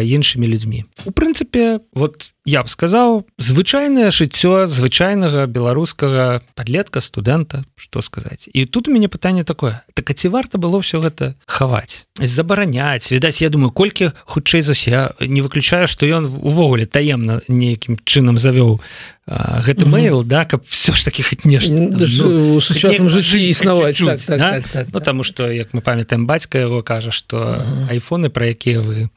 [0.02, 8.02] іншымі людзьмі у прынцыпе вот я б сказаў звычайнае жыццё звычайнага беларускага подлетка студэнта что
[8.02, 8.48] сказаць.
[8.52, 9.82] І тут у мяне пытанне такое.
[9.94, 12.06] Так ці варта было все гэта хаваць?
[12.20, 13.10] Забараняць?
[13.12, 18.36] Відаць я думаю колькі хутчэй за я не выключаю что ён увогуле таемна нейкім чынам
[18.36, 18.80] завёў
[19.26, 24.38] гэты мэйл да каб все ж таки хоть нешта ну, сучасным жыцці існаваць так, так,
[24.38, 25.32] так, так, так, потому так.
[25.32, 29.08] что як мы памятаем бацька его кажа что айфоны про якія вы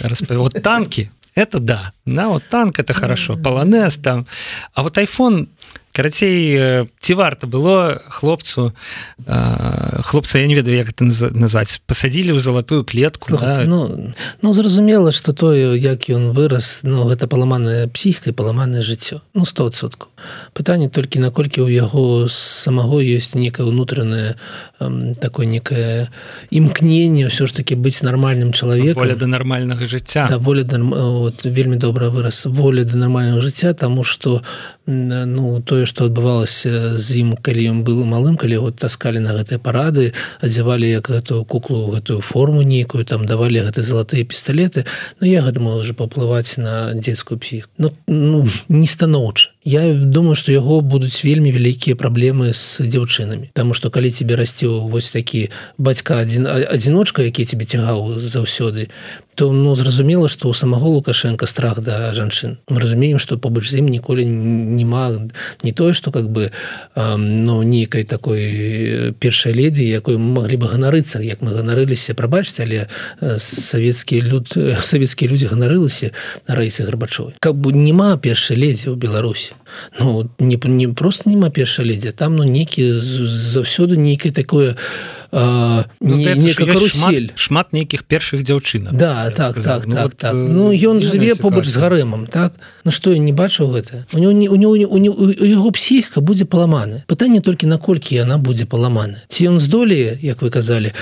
[0.00, 1.92] распавод танки это да.
[2.04, 3.36] На вот танк это хорошо.
[3.36, 4.26] Полонез там.
[4.74, 5.48] А вот iphone
[5.98, 8.70] карацей ці варта было хлопцу
[10.06, 11.02] хлопца я не ведаю як это
[11.34, 13.66] назваць пасадзілі ў залатую клетку Слухайте, да?
[13.66, 19.26] ну, ну зразумела что тое як ён вырас Ну гэта паламаная псіхкай паламанае жыццё.
[19.34, 20.06] Ну стосотку
[20.54, 24.38] пытанне толькі наколькі ў яго самого есть некае унутранае
[25.18, 26.14] такое некае
[26.54, 30.30] імкненне ўсё ж таки быць нармальным чалавеком воля да нармальнага жыцця.
[30.30, 34.42] Да, воля да, вот, вельмі добра вырас воля да нармальнага жыцця тому что
[34.88, 39.60] ну тое што адбывалася з ім калі ён был малым калі вот таскалі на гэтыя
[39.60, 44.88] парады адзявалі як гэтую куклу гэтую форму нейкую там давалі гэты залатыя пісталеты
[45.20, 49.50] но я гэта можа паплываць на дзецкую псіх ну, ну не станоўча.
[49.64, 53.52] Я думаю что яго будуць вельмі вялікія праблемы з дзяўчынамі.
[53.52, 58.88] Таму что калі тебе расціў вось такі бацька адзін адзіночка які тебе цягаў заўсёды
[59.38, 62.58] то ну зразумела что у самого лукашенко страх да жанчын.
[62.68, 65.30] Мы разумеем что побач з ім ніколі нема
[65.62, 66.50] не тое что как бы
[66.96, 72.88] но нейкай такой першай леді якой могли бы ганарыцца як мы ганарыліся прабачце але
[73.38, 74.50] савецкія люд
[74.82, 76.10] савецкія людзі ганарылася
[76.48, 79.54] на раісе гарбачовой как бы няма першай ледзі ў беларусі
[79.98, 84.76] ну не не просто няма першай ледзя там ну нейкі заўсёды нейкае такое
[85.30, 90.16] а, ну, не, не шмат, шмат нейкіх першых дзяўчынах да так так ну, так, вот,
[90.16, 90.34] так.
[90.34, 92.54] ну ён жыве побач з гарэмам так?
[92.84, 94.06] Ну что я не бачыў гэта?
[94.12, 98.64] У него не у него у яго псіхка будзе паламаны пытанне толькі наколькі яна будзе
[98.64, 100.92] паламаны ці ён здолее як вы казалі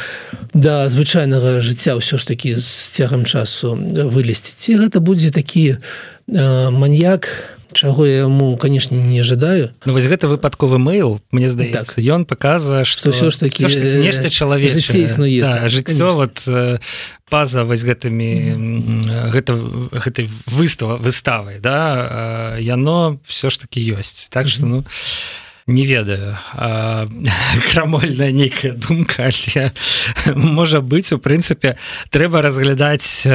[0.54, 4.54] да звычайнага жыцця ўсё ж таки з цягам часу вылезці?
[4.56, 5.78] Ці гэта будзе такі
[6.26, 9.70] маньяк у чаго я яму конечно не ожидаю.
[9.84, 12.38] Ну вось гэта выпадковы мейл мне здаецца ён так.
[12.38, 16.42] показывае что все ж таки нешта чалавек існуе да, жыццё вот
[17.28, 19.56] паза вось гэтымі гэта
[19.92, 24.84] гэтай выстава выставай да яно все ж таки ёсць так что ну
[25.66, 26.38] не ведаю.
[27.72, 29.72] Крамольная нейкая думка але
[30.34, 31.76] можа быць у прынцыпе
[32.10, 33.26] трэба разглядаць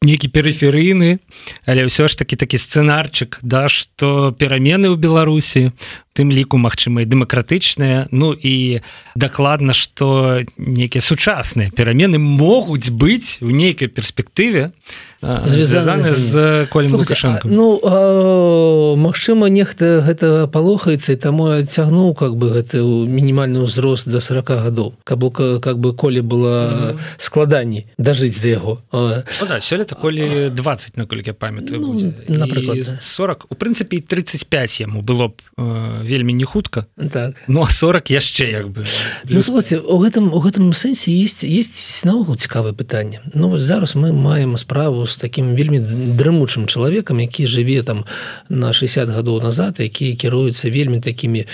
[0.00, 1.20] нейкі перыферыйны
[1.68, 5.76] але ўсё ж таки такі сцэнарчык да што перамены ў беларусі
[6.16, 8.80] тым ліку магчыма дэмакратычныя ну і
[9.12, 14.72] дакладна што нейкія сучасныя перамены могуць быць у нейкай перспектыве
[15.20, 17.76] звязаны з колем лукашенко ну
[18.96, 24.96] Мачыма нехта гэта палохаецца і таму цягнуў как бы гэты мінімальны ўзрост до 40 гадоў
[25.04, 28.80] каб как бы коле было складаней дажыць да яго.
[28.92, 29.20] Ну
[29.90, 36.04] сёлета колі 20 наколькі памятаю ну, напрыклад 40 у прынцыпе 35 яму было б э,
[36.04, 37.42] вельмі не хутка так.
[37.48, 38.84] Ну а 40 яшчэ як бы.
[39.28, 43.20] Ну, слухайте, у гэтым у гэтым сэнсе есть есть наогул цікавае пытанне.
[43.34, 48.04] Ну зараз мы маем справу з таким вельмі дрымучым чалавекам які жыве там
[48.48, 51.46] на 60 гадоў назад які кіруюцца вельмі такімі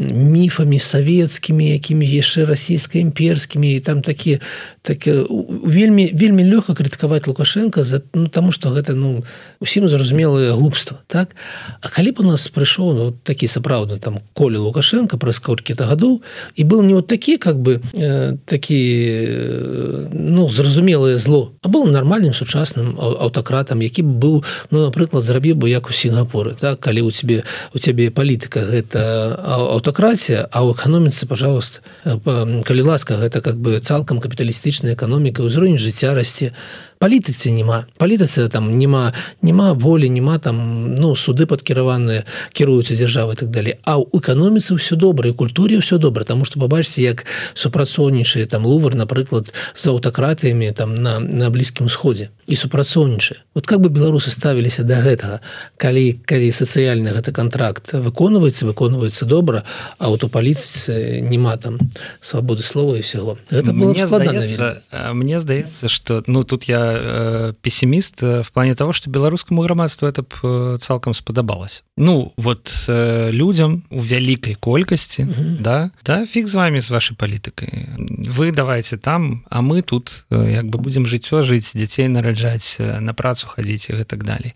[0.00, 4.40] міфамі савецкімі якімі яшчэ расійска-імперскімі і там такі
[4.82, 9.24] так вельмі вельмі лёгка крытыкаваць лукашенко за ну таму что гэта ну
[9.60, 11.36] усім зразумелае глупства так?
[11.80, 16.22] А калі б у нас прыйшоў ну, такі сапраўдны там коле лукашенко праз колькі-то гадоў
[16.56, 18.80] і был не вот такі как бы э, такі
[19.28, 25.68] э, ну зразумелае зло а был нармальным сучасным аўтакратам які быў ну напрыклад зрабіў бы
[25.68, 26.80] як у сінгапуры так?
[26.80, 27.44] Калі у тебе
[27.74, 33.82] у цябе палітыка гэта аўта аўтакратія а ў эканоміцы пожалуйста калі ласка гэта как бы
[33.82, 36.54] цалкам капіталістычная эканоміка ўзровень жыцця расце
[37.00, 43.48] палітыцы няма палітыцы там няма няма волі няма там ну суды падкіраваныя кіруюцца дзяржавы так
[43.48, 47.24] далей а ў эканоміцы ўсё добра і культуре ўсё добра тому что побачце як
[47.56, 53.80] супрацоўнічае там лувар напрыклад з аўтакратыямі там на на блізкім сходзе і супрацоўнічае вот как
[53.80, 55.40] бы беларусы ставіліся до да гэтага
[55.80, 59.64] калі калі сацыяльны гэта контракт выконваецца выконваецца добра
[59.96, 61.80] а вот у паліцы няма там
[62.20, 63.38] свабоды слова і всего.
[63.48, 64.82] Это мне здаецца,
[65.16, 70.08] мне здаецца что ну тут я э, пессиміст э, в плане того что беларускаму грамадству
[70.08, 75.60] это б э, цалкам спадабалось ну вот э, людям у вялікай колькасці mm -hmm.
[75.60, 77.88] да да фиг з вами з вашей палітыкай
[78.28, 83.00] вы давайте там а мы тут э, як бы будем жыццё жыць дзяцей нараджаць э,
[83.00, 84.52] на працу хадзіць і так далее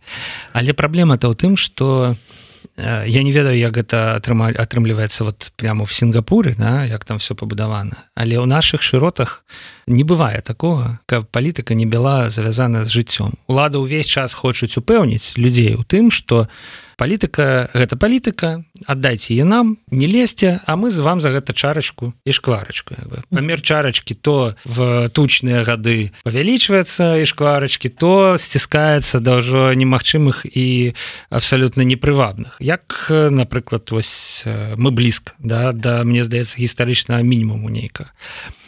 [0.53, 2.44] але праблема то ў тым что Э,
[2.77, 7.35] я не ведаю як гэта атрымаль атрымліваецца вот прямо в сінгапуры да, як там все
[7.35, 8.11] пабудавана.
[8.15, 9.45] Але ў наших шыротах
[9.87, 13.39] не бывае такого каб палітыка не была завязана з жыццём.
[13.47, 16.49] Улада ўвесь час хочуць упэўніць людзей у тым что
[16.97, 22.13] палітыка гэта палітыка аддайце е нам не лезьце а мы з вам за гэта чарачку
[22.25, 22.95] і шкварачку.
[23.31, 30.95] Памер чарачкі то в тучныя гады павялічваецца і шкварачкі то сціскаецца да ўжо немагчымых і
[31.31, 32.59] абсалютна непрывабных.
[32.61, 34.45] Як напрыклад вось
[34.77, 38.11] мы блізка да да мне здаецца гістарычна мінімуму нейка.
[38.11, 38.64] а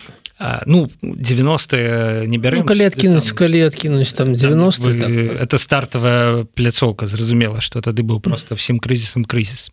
[0.67, 5.41] ну 90 не бярем ну, калі адкінуць калі адкінуць там 90 там, так, так.
[5.41, 9.71] это стартавая пляцоўка зразумела что тады быў просто всем крызісам крызіс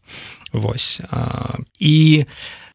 [0.53, 2.25] Вось а, і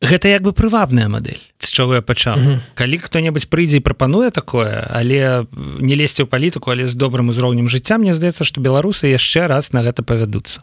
[0.02, 2.36] гэта як бы прывабная мадэль з чаго я пачаў.
[2.36, 2.60] -huh.
[2.74, 5.46] калі хто-небудзь прыйдзе і прапануе такое але
[5.80, 9.72] не лезьце ў палітыку але з добрым узроўнем жыцця мне здаецца што беларусы яшчэ раз
[9.72, 10.62] на гэта павядуцца.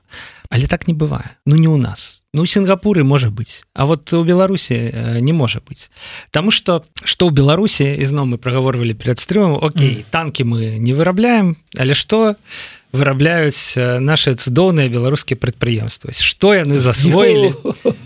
[0.49, 1.37] Але так не бывае.
[1.45, 5.63] Ну не ў нас ну сінгапуры можа быць а вот у беларусі э, не можа
[5.63, 5.89] быць
[6.31, 10.05] Таму что что ў беларусі ізноў мы прагаворвалі перед стрымам Окей mm.
[10.11, 12.35] танки мы не вырабляем але что
[12.95, 16.15] вырабляюць наши цудоўныя беларускія прадпрыемствы.
[16.15, 17.53] Что яны засвоілі?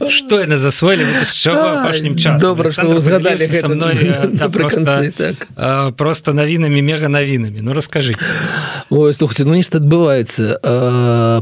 [0.10, 1.06] Что яны засвоілі
[1.46, 4.16] апошнім час добра згадали со мной
[4.54, 5.48] просто, так.
[5.96, 8.20] просто навінамі мега навінамі Ну расскажите.
[8.90, 10.60] Ой, слухайте ну нешта адбываецца.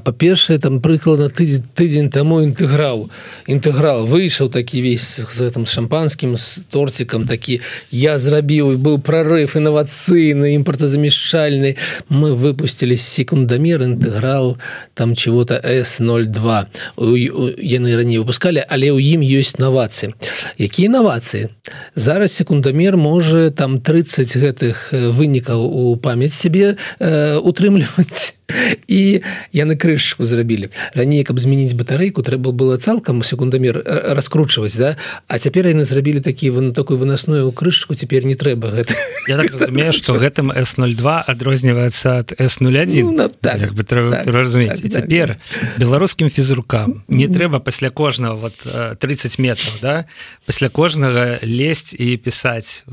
[0.03, 3.09] Па-першае там прыкладна тыдзень тыдзень таму інтэграл.
[3.47, 7.61] Інтэграл выйшаў такі весь з гэтым шампанскім з торцікам такі.
[7.91, 11.77] Я зрабіў быў прорыв інавацыйны імпартазамяшчальны.
[12.09, 14.57] Мы выпустили секунду секундомер інтэграл
[14.95, 16.65] там чего-то s02
[16.97, 20.17] яны раней выпускалі але ў ім ёсць навацыі
[20.57, 21.53] якія навацыі
[21.93, 28.36] зараз секундомер можа там 30 гэтых вынікаў у памяць сябе э, утрымліваць
[28.87, 29.21] і
[29.51, 30.69] яны крышку зрабілі.
[30.95, 34.95] Раней каб змяніць батарэйку трэба было цалкам секундамер э, раскручваць да?
[35.27, 38.95] А цяпер яны зрабілі такі вы такой выносную крышку цяпер не трэба гэта.
[39.27, 44.79] Я так разумею что гэтым s02 адрозніваецца ад s01 ну, так, бы трэба так, разумець.
[44.81, 45.79] так, цяпер так.
[45.79, 48.55] беларускім фізрукам не трэба пасля кожнага вот
[48.99, 48.99] 30
[49.39, 50.05] э, метров да?
[50.45, 52.85] Пасля кожнага лезть і пісаць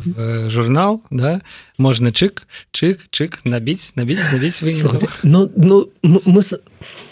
[0.50, 1.40] журнал да
[1.78, 4.74] можна чык чык чык набіць набіць набіць вы
[5.22, 6.42] ну ну мы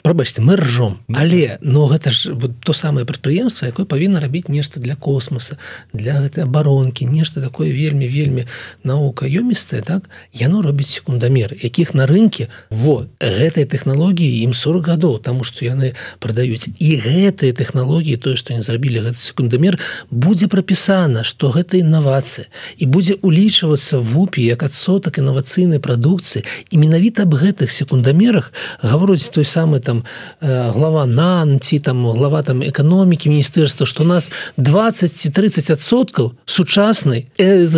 [0.03, 4.81] прабачце мы ржом але но гэта ж вот то самае прадпрыемства якое павінна рабіць нешта
[4.81, 5.59] для космоса
[5.93, 8.47] для гэтай абаронкі нешта такое вельмі вельмі
[8.85, 10.09] наука ёмістая так?
[10.33, 15.93] Яно робіць секундамер якіх на рынке вот гэтай тэхналогіі ім 40 гадоў тому что яны
[16.19, 16.69] прадаюць.
[16.79, 19.79] І гэтыя тэхналогіі тое што не зрабілі гэты секундамер
[20.11, 22.49] будзе прапісана что гэта інавацыя.
[22.79, 26.45] І будзе улічвацца вупе як адсотак інавацыйнай прадукцыі.
[26.71, 30.05] І менавіта аб гэтых секундамерах гаворыць той самы там там
[30.41, 37.29] э, глава нан ці там глава там эканомікі міністэрства что нас 20 ці 30соткаў сучаснай
[37.39, 37.69] э,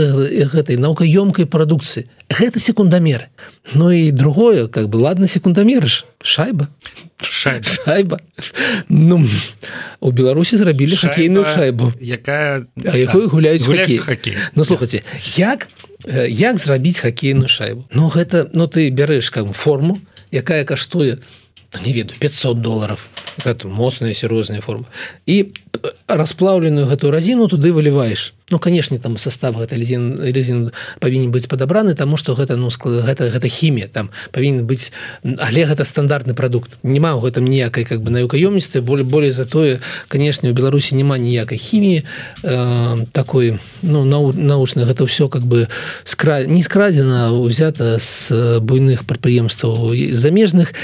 [0.47, 3.27] гэтай наукаёмкай прадукцыі гэта секундамеры
[3.75, 6.69] Ну і другое как бы ладно секундамерыш шайба.
[7.23, 8.19] Шайба, шайба.
[8.89, 9.27] Ну,
[10.01, 11.93] у беларусі зрабілі хоккейную шайбу.
[12.01, 13.99] Якая якой гуляюць хоккей.
[13.99, 15.03] хоккей Ну слухайте
[15.37, 15.69] як
[16.29, 17.85] як зрабіць хоккейную шайбу?
[17.93, 20.01] Ну гэта ну ты бярэш как форму
[20.35, 21.19] якая каштуе
[21.81, 23.09] не ведаю 500 долларов.
[23.45, 24.87] Гэта моцная сер'озная форма.
[25.27, 25.53] І
[26.07, 30.71] расплаўленую гэтую разіну туды выліваеш ну канешне там состав гэта резин резин
[31.01, 34.93] павінен быць падабраны тому что гэта ну гэта гэта хімія там павінен быць
[35.25, 40.51] але гэта стандартны продукт няма ў гэтым ніякай как бы наукаёмністы более более затое канешне
[40.51, 42.05] у беларусі няма ніякай хіміі
[42.45, 45.69] э, такой ну нау, научна гэта все как бы
[46.05, 50.75] скра не скрадзена узята з буйных прадпрыемстваў замежных.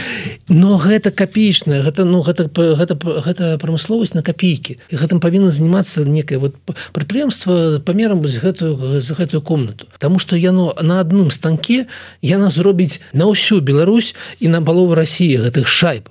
[0.48, 6.04] Но гэта капічная гэта ну гэта гэта гэта прамысловасць на копейкі і гэтым павінна заниматься
[6.04, 6.56] некое вот
[6.92, 9.86] прадпрыемства памерам з гэтую за гэтую комнату.
[9.98, 11.86] Таму что яно на адным станке
[12.22, 16.08] яна зробіць на ўсю Беларусь і на палову России гэтых шайб.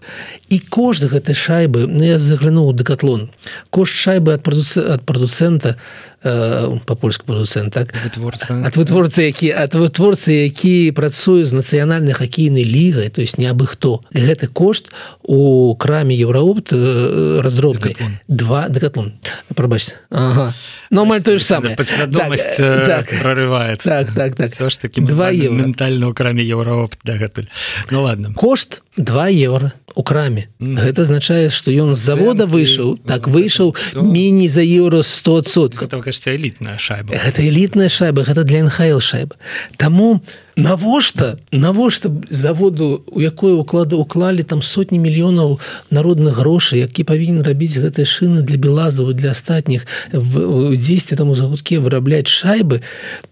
[0.50, 3.30] І кожны гэтай шайбы ну, я заглянуў дэкатлон
[3.70, 5.78] кошт шайбы ад прадуцэ ад прадуцэнта
[6.22, 7.94] па-польску прадуцэнт так?
[7.96, 13.68] Ад вытворцы які ад вытворцы які працуе з нацыянальнай хакейнай лігай то есть не абы
[13.68, 14.02] хто.
[14.12, 14.92] Гэты кошт
[15.24, 17.96] у краме еўраопт разробны
[18.28, 19.14] два дэкатлон
[19.56, 20.54] прабачце ага.
[20.90, 24.52] ну амаль тое ж самае падсвядомасць так, так, прорываецца так так так.
[24.52, 27.48] Все ж таки два ментальна ў краме еўраопт дагэтуль.
[27.92, 28.34] Ну ладно.
[28.36, 30.50] Кошт 2 евро у краме.
[30.60, 30.76] Mm.
[30.76, 35.76] гэта азначае что ён з завода выйшаў так выйшаў меней за еўро 100 сот
[36.10, 37.14] кажется элітная шайба.
[37.14, 39.38] Гэта элітная шайба гэта для нхл шайба.
[39.78, 40.22] Таму
[40.58, 45.62] навошта навошта заводу у якое уклада уклалі там сотні мільёнаў
[45.94, 51.78] народных грошай які павінен рабіць гэтыя шыны для белазаву для астатніх дзесьці там у загудке
[51.78, 52.82] вырабляць шайбы.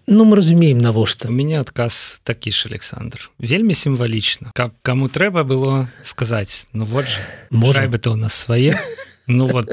[0.06, 3.30] Ну мы разумеем навошта у меня адказ такі ж Александр.
[3.42, 7.18] Вельмі сімвалічна каб кому трэба было сказаць Ну вот же
[7.50, 8.78] можа бы то у нас свае
[9.28, 9.68] Ну вот.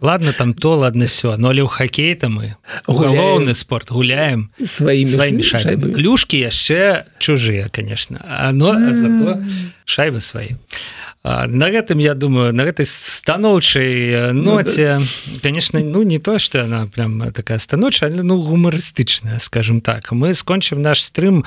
[0.00, 2.56] Ладно там то ладно все но але ў хоккей там мы.
[2.88, 4.50] Галоўны спорт гуляем.
[4.58, 5.92] Сваімі сваімі шайбы.
[5.92, 8.18] Клюшки яшчэ чужыя конечно.
[8.52, 8.74] Но
[9.84, 10.56] шайбы свои.
[11.22, 15.38] На гэтым я думаю на гэтай станоўчай ноце ну, да.
[15.40, 20.10] конечно ну не то что она прям такая станоўчая ну гумарыстычная скажем так.
[20.10, 21.44] Мы скончым наш стрым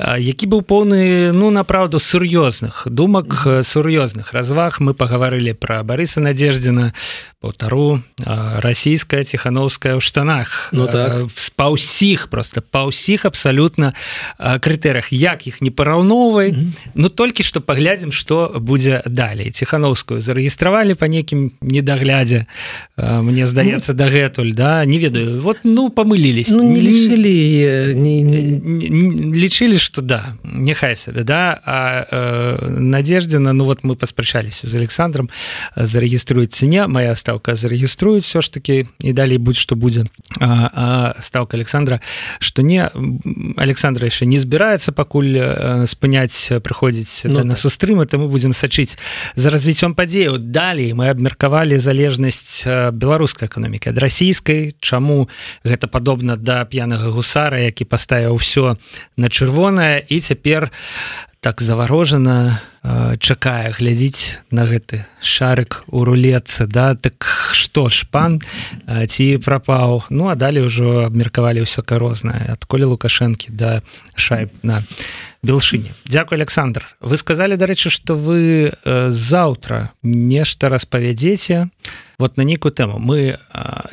[0.00, 4.80] які быў поўны ну направду сур'ёзных думак сур'ёзных разваг.
[4.80, 6.92] Мы пагаварылі про барыса надеждзіна
[7.40, 10.68] полтару расійская ціхановская ў штанах.
[10.72, 11.28] Ну так.
[11.56, 13.96] па ўсіх просто па ўсіх абсалютна
[14.38, 16.72] крытэрах як іх не параўноўвай mm -hmm.
[16.94, 19.50] Ну толькі што паглядзім што будзе далей.
[19.50, 22.46] Ціхановскую зарэгістравалі по нейкім недаглядзе
[22.96, 24.84] Мне здаецца ну, дагэтуль да?
[24.84, 25.40] Не ведаю.
[25.40, 28.40] Вот ну памылілись ну, не лічылі не, не...
[29.34, 35.30] лічылі что да няхай сабе да а э, надеждзена ну вот мы паспрачаліся з Александром
[35.74, 40.06] зарэгіструюць ценя моя стаўка зарэгіструюць все ж таки і далей будь што будзе
[41.20, 42.00] ставка Александра
[42.38, 42.86] что не
[43.56, 45.34] Александра яшчэ не збіраецца пакуль
[45.90, 47.58] спыняць прыходзіць ну, на так.
[47.58, 48.94] сустрымы то мы будзем сачыць
[49.34, 52.62] за развіццём падзею далей мы абмеркавалі залежнасць
[52.94, 55.26] беларускай эканомікі ад расійскай чаму
[55.66, 58.78] гэта падобна да п'янага гусара які паставіў ўсё
[59.18, 59.26] на
[59.80, 60.70] чырвонае і цяпер
[61.40, 62.60] так заварожана
[63.20, 66.94] чакае глядзіць на гэты шарык у рулетцы да?
[66.94, 68.40] Так што ж пан
[68.84, 70.04] ці прапаў?
[70.10, 73.80] Ну а далей ужо абмеркавалі ўсё карознае адколе лукашэнкі да
[74.16, 74.84] шайб на
[75.42, 75.96] белшыне.
[76.04, 76.84] Дякую Александр.
[77.00, 81.68] Вы сказали дарэчы что вы заўтра нешта распавядзеце а
[82.20, 83.40] вот на нейкую тэму мы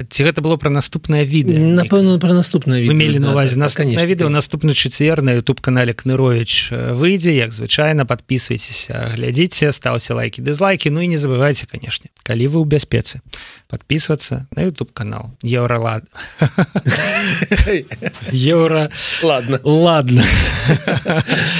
[0.10, 4.30] ці гэта было про наступнае відео напэўна про наступное мелі на увазе нас конечно відео
[4.30, 11.02] наступны чацвер на youtube канале кнырович выйдзе як звычайна подписывайтеся глядзіце ставце лайки дызлайки ну
[11.02, 13.22] і не забывайте конечно калі вы ў бяспецы
[13.68, 16.04] подписываться на youtube канал евролад
[18.32, 18.90] евро
[19.24, 19.60] ладно.
[19.64, 20.24] Ладно.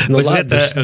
[0.08, 0.22] Ну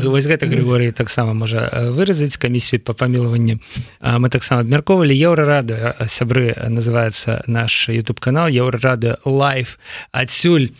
[0.10, 3.60] вось гэта Григорий таксама можа выразіць камісію по памілаванні
[4.02, 9.80] мы таксама абмярковалі еўра рады рады сябры называется наш youtube канал еўрарады лайф
[10.12, 10.72] адсюль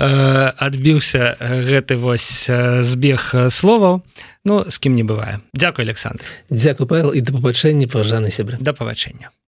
[0.00, 4.00] адбіўся гэты вось збег словаў.
[4.44, 5.40] Ну з кім не бывае.
[5.52, 6.24] Дякую Александр.
[6.48, 8.56] Дякую павел і да пабачэння паважаны сябры.
[8.60, 9.30] Да пабачэння